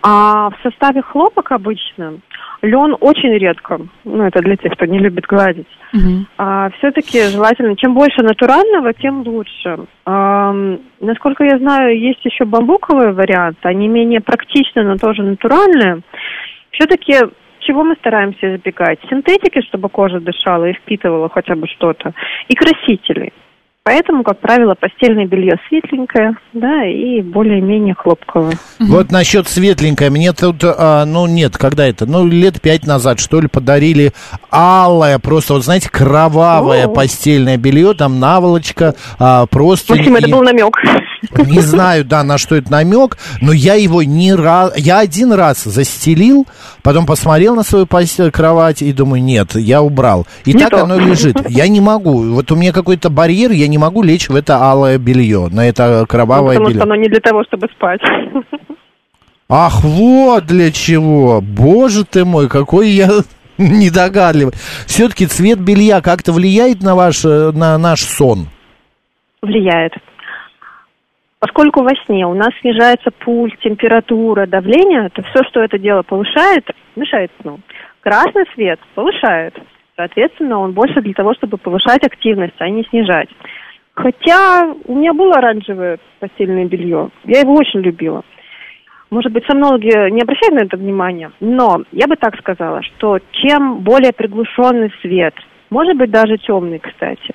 А 0.07 0.51
в 0.51 0.55
составе 0.61 1.01
хлопок 1.01 1.51
обычно 1.51 2.19
лен 2.61 2.95
очень 2.99 3.33
редко. 3.39 3.79
Ну, 4.03 4.23
это 4.23 4.39
для 4.41 4.55
тех, 4.55 4.73
кто 4.73 4.85
не 4.85 4.99
любит 4.99 5.25
гладить. 5.25 5.67
Мгм. 5.93 6.27
А 6.37 6.69
все-таки 6.77 7.23
желательно, 7.23 7.75
чем 7.75 7.95
больше 7.95 8.21
натурального, 8.21 8.93
тем 8.93 9.23
лучше. 9.25 9.79
Ам, 10.05 10.77
насколько 10.99 11.43
я 11.43 11.57
знаю, 11.57 11.99
есть 11.99 12.23
еще 12.23 12.45
бамбуковые 12.45 13.13
варианты, 13.13 13.61
они 13.63 13.87
менее 13.87 14.21
практичны, 14.21 14.83
но 14.83 14.97
тоже 14.97 15.23
натуральные. 15.23 16.01
Все-таки 16.69 17.15
чего 17.61 17.83
мы 17.83 17.95
стараемся 17.95 18.55
избегать? 18.55 18.99
Синтетики, 19.09 19.61
чтобы 19.61 19.89
кожа 19.89 20.19
дышала 20.19 20.65
и 20.65 20.73
впитывала 20.73 21.29
хотя 21.29 21.55
бы 21.55 21.67
что-то, 21.67 22.13
и 22.47 22.53
красителей. 22.53 23.33
Поэтому, 23.87 24.23
как 24.23 24.39
правило, 24.39 24.73
постельное 24.73 25.27
белье 25.27 25.59
светленькое, 25.69 26.35
да, 26.53 26.87
и 26.87 27.21
более-менее 27.21 27.93
хлопковое. 27.93 28.57
Вот 28.79 29.11
насчет 29.11 29.47
светленькое. 29.47 30.09
Мне 30.09 30.33
тут, 30.33 30.63
а, 30.63 31.05
ну 31.05 31.27
нет, 31.27 31.55
когда 31.55 31.85
это? 31.85 32.07
Ну, 32.07 32.25
лет 32.25 32.59
пять 32.59 32.87
назад, 32.87 33.19
что 33.19 33.39
ли, 33.39 33.47
подарили 33.47 34.11
алое, 34.51 35.19
просто, 35.19 35.53
вот 35.53 35.63
знаете, 35.63 35.87
кровавое 35.91 36.85
О. 36.85 36.89
постельное 36.89 37.57
белье, 37.57 37.93
там 37.93 38.19
наволочка, 38.19 38.95
а, 39.19 39.45
просто... 39.45 39.93
Максим, 39.93 40.15
это 40.15 40.29
был 40.29 40.41
намек. 40.41 40.75
Не 41.45 41.59
знаю, 41.59 42.05
да, 42.05 42.23
на 42.23 42.39
что 42.39 42.55
это 42.55 42.71
намек, 42.71 43.19
но 43.39 43.51
я 43.53 43.75
его 43.75 44.01
не 44.01 44.33
раз... 44.33 44.75
Я 44.77 44.97
один 44.97 45.31
раз 45.31 45.63
застелил, 45.63 46.47
потом 46.81 47.05
посмотрел 47.05 47.55
на 47.55 47.61
свою 47.61 47.85
постель, 47.85 48.31
кровать 48.31 48.81
и 48.81 48.91
думаю, 48.93 49.21
нет, 49.21 49.53
я 49.53 49.83
убрал. 49.83 50.25
И 50.45 50.53
Не 50.53 50.59
так 50.61 50.71
то. 50.71 50.83
оно 50.83 50.97
лежит. 50.97 51.37
Я 51.49 51.67
не 51.67 51.81
могу. 51.81 52.23
Вот 52.33 52.51
у 52.51 52.55
меня 52.55 52.71
какой-то 52.71 53.11
барьер, 53.11 53.51
я 53.51 53.67
не 53.67 53.74
могу 53.77 54.03
лечь 54.03 54.29
в 54.29 54.35
это 54.35 54.57
алое 54.57 54.97
белье, 54.97 55.47
на 55.51 55.67
это 55.67 56.01
Ну, 56.01 56.05
кровавое 56.07 56.55
потому 56.55 56.67
белье. 56.69 56.79
что 56.79 56.83
оно 56.83 56.95
не 56.95 57.07
для 57.09 57.19
того, 57.19 57.43
чтобы 57.43 57.67
спать. 57.75 58.01
Ах, 59.49 59.83
вот 59.83 60.45
для 60.45 60.71
чего. 60.71 61.39
Боже 61.41 62.03
ты 62.03 62.25
мой, 62.25 62.49
какой 62.49 62.89
я 62.89 63.09
недогадливый. 63.57 64.53
Все-таки 64.87 65.27
цвет 65.27 65.59
белья 65.59 66.01
как-то 66.01 66.31
влияет 66.33 66.81
на 66.81 66.95
ваш, 66.95 67.23
э, 67.25 67.51
на 67.51 67.77
наш 67.77 68.01
сон? 68.01 68.47
влияет. 69.41 69.93
Поскольку 71.37 71.83
во 71.83 71.91
сне 72.07 72.25
у 72.25 72.33
нас 72.33 72.49
снижается 72.61 73.11
пульс, 73.11 73.53
температура, 73.61 74.47
давление, 74.47 75.09
то 75.09 75.21
все, 75.21 75.43
что 75.47 75.61
это 75.61 75.77
дело 75.77 76.01
повышает, 76.01 76.65
мешает 76.95 77.29
сну. 77.41 77.59
Красный 78.01 78.45
свет 78.55 78.79
повышает. 78.95 79.53
Соответственно, 79.95 80.57
он 80.59 80.71
больше 80.71 80.99
для 81.01 81.13
того, 81.13 81.35
чтобы 81.35 81.57
повышать 81.57 82.03
активность, 82.03 82.55
а 82.57 82.67
не 82.69 82.83
снижать. 82.89 83.29
Хотя 83.95 84.73
у 84.85 84.95
меня 84.95 85.13
было 85.13 85.35
оранжевое 85.35 85.99
постельное 86.19 86.65
белье. 86.65 87.09
Я 87.23 87.39
его 87.39 87.53
очень 87.53 87.79
любила. 87.79 88.23
Может 89.09 89.31
быть, 89.31 89.45
сомнологи 89.45 90.11
не 90.11 90.21
обращают 90.21 90.55
на 90.55 90.65
это 90.65 90.77
внимания, 90.77 91.31
но 91.39 91.83
я 91.91 92.07
бы 92.07 92.15
так 92.15 92.37
сказала, 92.37 92.81
что 92.83 93.19
чем 93.31 93.79
более 93.79 94.11
приглушенный 94.11 94.91
свет, 95.01 95.33
может 95.69 95.95
быть, 95.95 96.11
даже 96.11 96.37
темный, 96.37 96.79
кстати, 96.79 97.33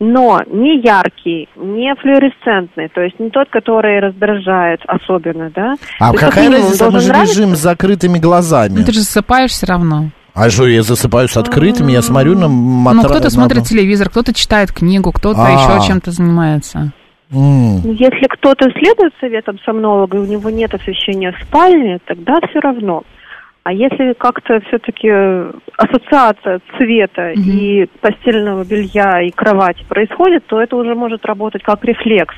но 0.00 0.40
не 0.46 0.80
яркий, 0.80 1.48
не 1.56 1.94
флуоресцентный, 1.94 2.88
то 2.88 3.00
есть 3.00 3.18
не 3.18 3.30
тот, 3.30 3.48
который 3.48 4.00
раздражает 4.00 4.80
особенно, 4.86 5.50
да. 5.54 5.74
А 6.00 6.12
То 6.12 6.18
какая 6.18 6.50
разница, 6.50 6.90
мы 6.90 7.00
же 7.00 7.12
лежим 7.12 7.54
с 7.54 7.60
закрытыми 7.60 8.18
глазами. 8.18 8.74
Ну, 8.78 8.84
ты 8.84 8.92
же 8.92 9.00
засыпаешь 9.00 9.52
все 9.52 9.66
равно. 9.66 10.10
А 10.34 10.50
что, 10.50 10.66
я 10.66 10.82
засыпаю 10.82 11.28
с 11.28 11.36
открытыми, 11.36 11.92
я 11.92 12.02
смотрю 12.02 12.34
на 12.34 12.48
Ну, 12.48 12.54
матрац. 12.80 13.06
кто-то 13.12 13.30
смотрит 13.30 13.64
телевизор, 13.64 14.08
кто-то 14.10 14.34
читает 14.34 14.72
книгу, 14.72 15.12
кто-то 15.12 15.38
А. 15.40 15.50
еще 15.50 15.86
чем-то 15.86 16.10
занимается. 16.10 16.92
Ну, 17.30 17.80
Если 17.84 18.26
кто-то 18.28 18.68
следует 18.70 19.12
советам 19.20 19.58
сомнолога, 19.64 20.18
и 20.18 20.20
у 20.20 20.26
него 20.26 20.50
нет 20.50 20.74
освещения 20.74 21.32
в 21.32 21.42
спальне, 21.44 21.98
тогда 22.04 22.38
все 22.50 22.60
равно. 22.60 23.04
А 23.62 23.72
если 23.72 24.12
как-то 24.18 24.60
все-таки 24.68 25.08
ассоциация 25.78 26.60
цвета 26.76 27.30
и 27.30 27.86
постельного 28.00 28.64
белья 28.64 29.22
и 29.22 29.30
кровати 29.30 29.84
происходит, 29.88 30.44
то 30.46 30.60
это 30.60 30.76
уже 30.76 30.94
может 30.94 31.24
работать 31.24 31.62
как 31.62 31.82
рефлекс. 31.84 32.34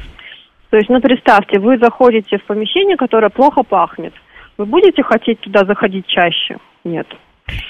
То 0.71 0.77
есть, 0.77 0.89
ну, 0.89 1.01
представьте, 1.01 1.59
вы 1.59 1.79
заходите 1.79 2.39
в 2.39 2.45
помещение, 2.45 2.97
которое 2.97 3.31
плохо 3.31 3.63
пахнет. 3.65 4.13
Вы 4.57 4.67
будете 4.67 5.03
хотеть 5.03 5.41
туда 5.41 5.65
заходить 5.65 6.07
чаще? 6.07 6.59
Нет. 6.85 7.07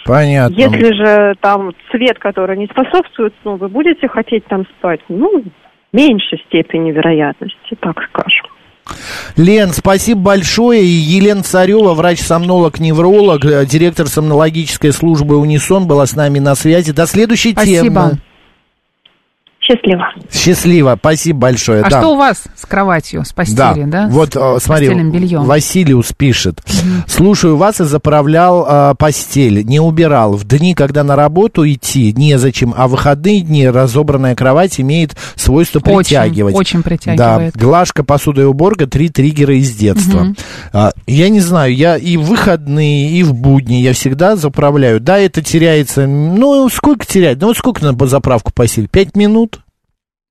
Понятно. 0.04 0.54
Если 0.54 0.94
же 0.94 1.34
там 1.40 1.72
цвет, 1.90 2.18
который 2.18 2.56
не 2.56 2.66
способствует 2.66 3.34
сну, 3.42 3.56
вы 3.56 3.68
будете 3.68 4.08
хотеть 4.08 4.46
там 4.46 4.64
спать? 4.78 5.00
Ну, 5.08 5.42
в 5.42 5.96
меньшей 5.96 6.38
степени 6.46 6.92
вероятности, 6.92 7.76
так 7.80 7.96
скажем. 8.08 8.46
Лен, 9.36 9.70
спасибо 9.70 10.20
большое. 10.20 10.82
И 10.82 10.86
Елена 10.86 11.42
Царева, 11.42 11.94
врач-сомнолог-невролог, 11.94 13.44
э, 13.44 13.66
директор 13.66 14.06
сомнологической 14.06 14.92
службы 14.92 15.36
«Унисон» 15.36 15.86
была 15.86 16.06
с 16.06 16.14
нами 16.14 16.38
на 16.38 16.54
связи. 16.54 16.92
До 16.92 17.06
следующей 17.06 17.52
Спасибо. 17.52 17.82
темы. 17.82 18.18
Счастливо. 19.66 20.04
Счастливо, 20.32 20.96
спасибо 20.98 21.38
большое. 21.40 21.82
А 21.82 21.90
да. 21.90 22.00
что 22.00 22.12
у 22.12 22.16
вас 22.16 22.44
с 22.54 22.66
кроватью, 22.66 23.24
с 23.24 23.32
постелью, 23.32 23.86
да? 23.88 24.06
Вот, 24.08 24.36
э, 24.36 24.58
С 24.60 24.64
смотри, 24.64 24.88
бельем. 24.88 25.44
Василиус 25.44 26.12
пишет. 26.12 26.60
Слушаю 27.08 27.56
вас 27.56 27.80
и 27.80 27.84
заправлял 27.84 28.66
э, 28.68 28.94
постель, 28.96 29.64
не 29.64 29.80
убирал. 29.80 30.34
В 30.34 30.44
дни, 30.44 30.74
когда 30.74 31.02
на 31.02 31.16
работу 31.16 31.66
идти 31.68 32.12
незачем, 32.12 32.74
а 32.76 32.86
в 32.86 32.96
выходные 32.96 33.40
дни 33.40 33.68
разобранная 33.68 34.34
кровать 34.34 34.80
имеет 34.80 35.16
свойство 35.34 35.80
Очень, 35.80 35.96
притягивать. 35.96 36.54
очень 36.54 36.82
притягивает. 36.82 37.52
Да, 37.54 37.60
глажка, 37.60 38.04
посуда 38.04 38.42
и 38.42 38.44
уборка, 38.44 38.86
три 38.86 39.08
триггера 39.08 39.54
из 39.54 39.74
детства. 39.74 40.28
А, 40.30 40.34
я 41.06 41.28
не 41.28 41.40
знаю, 41.40 41.74
я 41.74 41.96
и 41.96 42.16
в 42.16 42.22
выходные, 42.22 43.10
и 43.10 43.22
в 43.22 43.34
будни 43.34 43.76
я 43.76 43.92
всегда 43.92 44.36
заправляю. 44.36 45.00
Да, 45.00 45.18
это 45.18 45.42
теряется, 45.42 46.06
ну, 46.06 46.68
сколько 46.68 47.06
терять? 47.06 47.40
Ну, 47.40 47.48
вот 47.48 47.56
сколько 47.56 47.84
на 47.84 48.06
заправку 48.06 48.52
постель? 48.52 48.88
Пять 48.88 49.16
минут? 49.16 49.60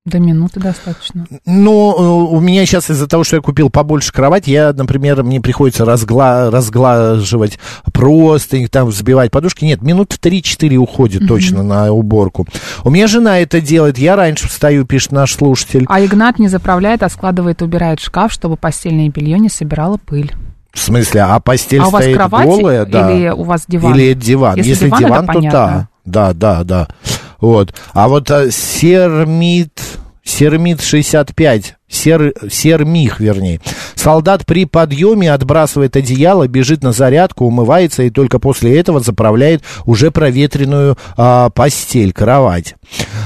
До 0.06 0.20
минуты 0.20 0.60
достаточно. 0.60 1.26
Ну, 1.44 1.94
э, 1.98 2.34
у 2.36 2.38
меня 2.38 2.64
сейчас 2.64 2.90
из-за 2.90 3.08
того, 3.08 3.24
что 3.24 3.34
я 3.36 3.42
купил 3.42 3.70
побольше 3.70 4.12
кровать, 4.12 4.46
я, 4.46 4.72
например, 4.72 5.24
мне 5.24 5.40
приходится 5.40 5.82
разгла- 5.82 6.48
разглаживать 6.48 7.58
простынь, 7.92 8.68
там 8.68 8.86
взбивать 8.86 9.32
подушки. 9.32 9.64
Нет, 9.64 9.82
минут 9.82 10.16
3-4 10.22 10.76
уходит 10.76 11.26
точно 11.26 11.64
на 11.64 11.90
уборку. 11.90 12.46
У 12.84 12.90
меня 12.90 13.08
жена 13.08 13.40
это 13.40 13.60
делает, 13.60 13.98
я 13.98 14.14
раньше 14.14 14.48
встаю, 14.48 14.84
пишет 14.86 15.10
наш 15.10 15.34
слушатель. 15.34 15.86
А 15.88 16.00
Игнат 16.00 16.38
не 16.38 16.46
заправляет, 16.46 17.02
а 17.02 17.08
складывает, 17.08 17.60
убирает 17.60 17.98
шкаф, 17.98 18.32
чтобы 18.32 18.56
постельное 18.56 19.08
белье 19.08 19.40
не 19.40 19.48
собирало 19.48 19.98
пыль. 19.98 20.32
В 20.72 20.78
смысле, 20.78 21.22
а 21.22 21.40
постель 21.40 21.80
а 21.80 21.86
стоит 21.86 22.16
голая? 22.16 22.84
Да. 22.84 23.10
или 23.10 23.28
у 23.30 23.42
вас 23.42 23.64
диван? 23.66 23.92
Или 23.94 24.12
диван. 24.12 24.54
Если 24.56 24.70
Если, 24.70 24.86
диван, 24.86 25.00
диван, 25.00 25.26
то 25.26 25.32
понятно. 25.32 25.50
да. 25.50 25.88
Да, 26.06 26.32
да, 26.32 26.64
да. 26.64 26.88
Вот. 27.40 27.74
А 27.92 28.08
вот 28.08 28.30
а, 28.30 28.50
сермит... 28.50 29.80
Сермит 30.24 30.80
65, 30.80 31.75
сер, 31.88 32.34
сермих, 32.50 33.20
вернее. 33.20 33.60
Солдат 33.94 34.46
при 34.46 34.64
подъеме 34.64 35.32
отбрасывает 35.32 35.96
одеяло, 35.96 36.48
бежит 36.48 36.82
на 36.82 36.92
зарядку, 36.92 37.46
умывается 37.46 38.02
и 38.02 38.10
только 38.10 38.38
после 38.38 38.78
этого 38.78 39.00
заправляет 39.00 39.62
уже 39.84 40.10
проветренную 40.10 40.96
а, 41.16 41.50
постель, 41.50 42.12
кровать. 42.12 42.74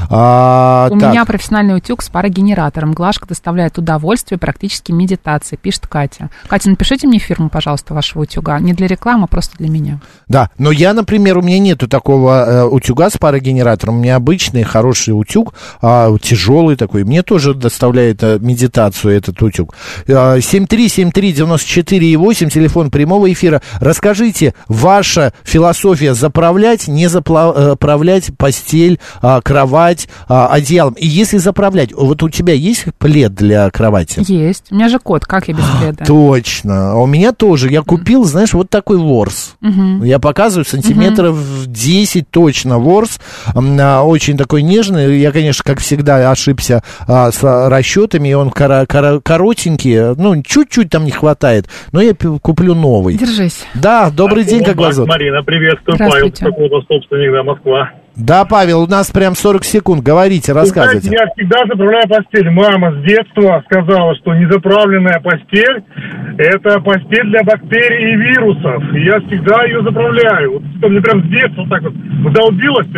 А, 0.09 0.88
У 0.90 0.99
так. 0.99 1.11
меня 1.11 1.25
профессиональный 1.25 1.77
утюг 1.77 2.03
с 2.03 2.09
парогенератором. 2.09 2.92
Глажка 2.92 3.27
доставляет 3.29 3.79
удовольствие, 3.79 4.38
практически 4.38 4.92
медитации, 4.92 5.57
пишет 5.57 5.87
Катя. 5.87 6.31
Катя, 6.49 6.70
напишите 6.70 7.07
мне 7.07 7.18
фирму, 7.18 7.49
пожалуйста, 7.49 7.94
вашего 7.94 8.23
утюга. 8.23 8.59
Не 8.59 8.73
для 8.73 8.87
рекламы, 8.87 9.25
а 9.25 9.27
просто 9.27 9.57
для 9.59 9.68
меня. 9.68 10.01
Да, 10.29 10.51
но 10.59 10.70
я, 10.70 10.94
например, 10.94 11.38
у 11.38 11.42
меня 11.42 11.59
нету 11.59 11.88
такого 11.88 12.44
э, 12.44 12.64
утюга 12.64 13.11
с 13.11 13.18
парогенератором. 13.18 13.99
У 13.99 14.01
меня 14.01 14.16
обычный 14.16 14.62
хороший 14.62 15.11
утюг, 15.11 15.55
а, 15.81 16.16
тяжелый 16.18 16.77
такой. 16.77 17.05
Мне 17.05 17.23
тоже 17.23 17.55
доставляет 17.55 18.23
э, 18.23 18.38
медитацию 18.50 19.16
этот 19.16 19.40
утюг. 19.42 19.74
Э, 20.06 20.38
7373948, 20.38 22.50
телефон 22.50 22.90
прямого 22.90 23.32
эфира. 23.32 23.62
Расскажите, 23.80 24.54
ваша 24.68 25.32
философия 25.44 26.14
заправлять, 26.14 26.88
не 26.88 27.08
заправлять 27.08 28.30
постель, 28.36 28.98
а, 29.22 29.40
кровать, 29.40 30.08
а, 30.28 30.48
одеялом. 30.48 30.94
И 30.94 31.06
если 31.06 31.38
заправлять, 31.38 31.92
вот 31.92 32.22
у 32.22 32.28
тебя 32.28 32.54
есть 32.54 32.86
плед 32.98 33.34
для 33.34 33.70
кровати? 33.70 34.22
Есть. 34.26 34.64
У 34.70 34.74
меня 34.74 34.88
же 34.88 34.98
кот, 34.98 35.26
как 35.26 35.48
я 35.48 35.54
без 35.54 35.64
пледа? 35.80 36.04
Точно. 36.04 36.92
А 36.92 36.94
у 36.96 37.06
меня 37.06 37.32
тоже. 37.32 37.70
Я 37.70 37.82
купил, 37.82 38.24
знаешь, 38.24 38.52
вот 38.52 38.70
такой 38.70 38.98
ворс. 38.98 39.54
Мгм. 39.60 40.04
Я 40.04 40.18
показываю 40.18 40.64
сантиметров 40.64 41.36
10 41.66 42.30
точно 42.30 42.78
ворс. 42.78 43.20
А, 43.54 44.02
Очень 44.04 44.36
такой 44.36 44.62
нежный. 44.62 45.20
Я, 45.20 45.32
конечно, 45.32 45.62
как 45.64 45.80
всегда, 45.80 46.30
ошибся 46.30 46.82
а, 47.06 47.30
с 47.30 47.38
а, 47.42 47.68
расчетами. 47.68 48.32
Он 48.40 48.50
кора- 48.50 48.87
кора- 48.87 49.20
коротенький. 49.22 50.14
Ну, 50.16 50.42
чуть-чуть 50.42 50.90
там 50.90 51.05
не 51.05 51.11
хватает. 51.11 51.66
Но 51.92 52.00
я 52.00 52.14
куплю 52.14 52.74
новый. 52.74 53.16
Держись. 53.16 53.66
Да, 53.74 54.11
добрый 54.11 54.44
день, 54.44 54.64
как 54.64 54.76
вас 54.76 54.94
зовут? 54.96 55.11
Марина, 55.11 55.42
приветствую. 55.42 55.98
Павел, 55.98 56.31
какого-то 56.33 56.81
собственник, 56.88 57.33
да, 57.33 57.42
Москва. 57.42 57.90
Да, 58.16 58.44
Павел, 58.44 58.83
у 58.83 58.87
нас 58.87 59.11
прям 59.11 59.35
40 59.35 59.64
секунд. 59.64 60.03
Говорите, 60.03 60.53
рассказывайте. 60.53 61.09
знаете, 61.09 61.24
я 61.24 61.33
всегда 61.33 61.59
заправляю 61.66 62.09
постель. 62.09 62.50
Мама 62.50 62.92
с 62.92 63.05
детства 63.07 63.62
сказала, 63.70 64.14
что 64.16 64.35
незаправленная 64.35 65.20
постель– 65.20 65.85
это 66.38 66.81
постель 66.81 67.31
для 67.31 67.42
бактерий 67.44 68.12
и 68.12 68.16
вирусов. 68.16 68.83
И 68.94 69.05
я 69.05 69.20
всегда 69.20 69.64
ее 69.64 69.83
заправляю. 69.83 70.53
Вот 70.55 70.62
что 70.79 70.88
мне 70.88 71.00
прям 71.00 71.24
с 71.24 71.29
детства 71.31 71.66
так 71.70 71.83
вот 71.83 71.92
вдолбилось. 71.94 72.88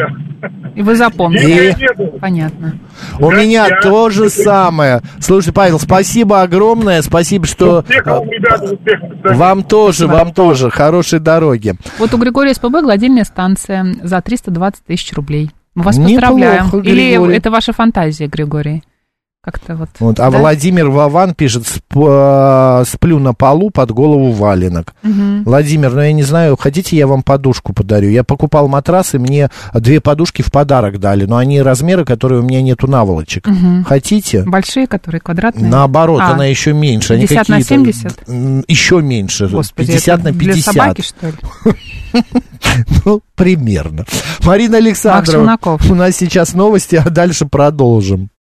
И 0.75 0.83
вы 0.83 0.95
запомнили. 0.97 1.75
И-. 1.79 2.19
Понятно. 2.19 2.79
У 3.19 3.31
Да, 3.31 3.37
меня 3.37 3.81
то 3.81 4.11
же 4.11 4.29
самое. 4.31 5.01
Слушай, 5.21 5.53
Павел, 5.53 5.79
спасибо 5.79 6.43
огромное. 6.43 7.03
Спасибо, 7.03 7.47
что... 7.47 7.81
Успехов 7.81 8.19
вам, 8.19 8.31
ребята, 8.31 8.65
успехов. 8.65 9.11
Вам 9.37 9.63
тоже, 9.65 10.07
вам 10.07 10.33
тоже. 10.33 10.71
Хорошей 10.71 11.19
дороги. 11.19 11.75
Вот 11.99 12.13
у 12.15 12.19
Григория 12.19 12.55
СПБ 12.55 12.83
гладильная 12.83 13.25
станция 13.25 13.87
за 14.03 14.21
320 14.21 14.85
тысяч 14.85 15.13
рублей. 15.13 15.51
Мы 15.75 15.83
вас 15.85 15.97
Неплохо, 15.97 16.15
поздравляем. 16.29 16.69
Или 16.83 17.11
Григорий. 17.13 17.37
это 17.37 17.51
ваша 17.51 17.73
фантазия, 17.73 18.27
Григорий? 18.27 18.83
Как-то 19.45 19.75
вот. 19.75 19.89
Вот, 19.99 20.21
а 20.21 20.31
да? 20.31 20.39
Владимир 20.39 20.89
Вован 20.89 21.35
пишет, 21.35 21.65
«Сп- 21.67 21.81
э, 21.97 22.85
сплю 22.87 23.19
на 23.19 23.35
полу 23.35 23.71
под 23.71 23.91
голову 23.91 24.31
валенок. 24.31 24.95
Мгм. 25.03 25.43
Владимир, 25.43 25.91
ну 25.93 26.01
я 26.01 26.13
не 26.13 26.23
знаю, 26.23 26.57
хотите, 26.57 26.97
я 26.97 27.09
вам 27.09 27.25
подушку 27.25 27.73
подарю? 27.73 28.09
Я 28.11 28.23
покупал 28.23 28.69
матрас, 28.69 29.15
и 29.15 29.19
мне 29.19 29.51
две 29.75 30.01
подушки 30.01 30.43
в 30.43 30.53
подарок 30.53 31.01
дали, 31.01 31.25
но 31.25 31.39
они 31.39 31.61
размеры, 31.61 32.05
которые 32.05 32.41
у 32.41 32.45
меня 32.45 32.63
нету 32.63 32.87
наволочек. 32.87 33.49
Мгм. 33.49 33.83
Хотите? 33.83 34.45
Большие, 34.45 34.87
которые 34.87 35.21
квадратные? 35.21 35.69
Наоборот, 35.69 36.21
А, 36.23 36.35
она 36.35 36.45
еще 36.47 36.73
меньше. 36.73 37.15
Они 37.15 37.27
50 37.27 37.49
на 37.49 37.59
какие-то, 37.59 37.93
70? 37.99 38.29
м, 38.29 38.65
Еще 38.69 39.03
меньше. 39.03 39.49
Господи, 39.49 39.89
50 39.89 40.21
это 40.21 40.29
на 40.29 40.33
для 40.39 40.53
50. 40.55 40.73
собаки, 40.75 41.01
что 41.03 41.27
ли? 41.27 41.35
Ну, 43.05 43.21
примерно. 43.35 44.05
Марина 44.45 44.77
Александрова. 44.79 45.39
Челноков. 45.45 45.91
У 45.91 45.95
нас 45.95 46.17
сейчас 46.17 46.55
новости, 46.55 46.95
а 47.05 47.11
дальше 47.11 47.45
продолжим. 47.45 48.31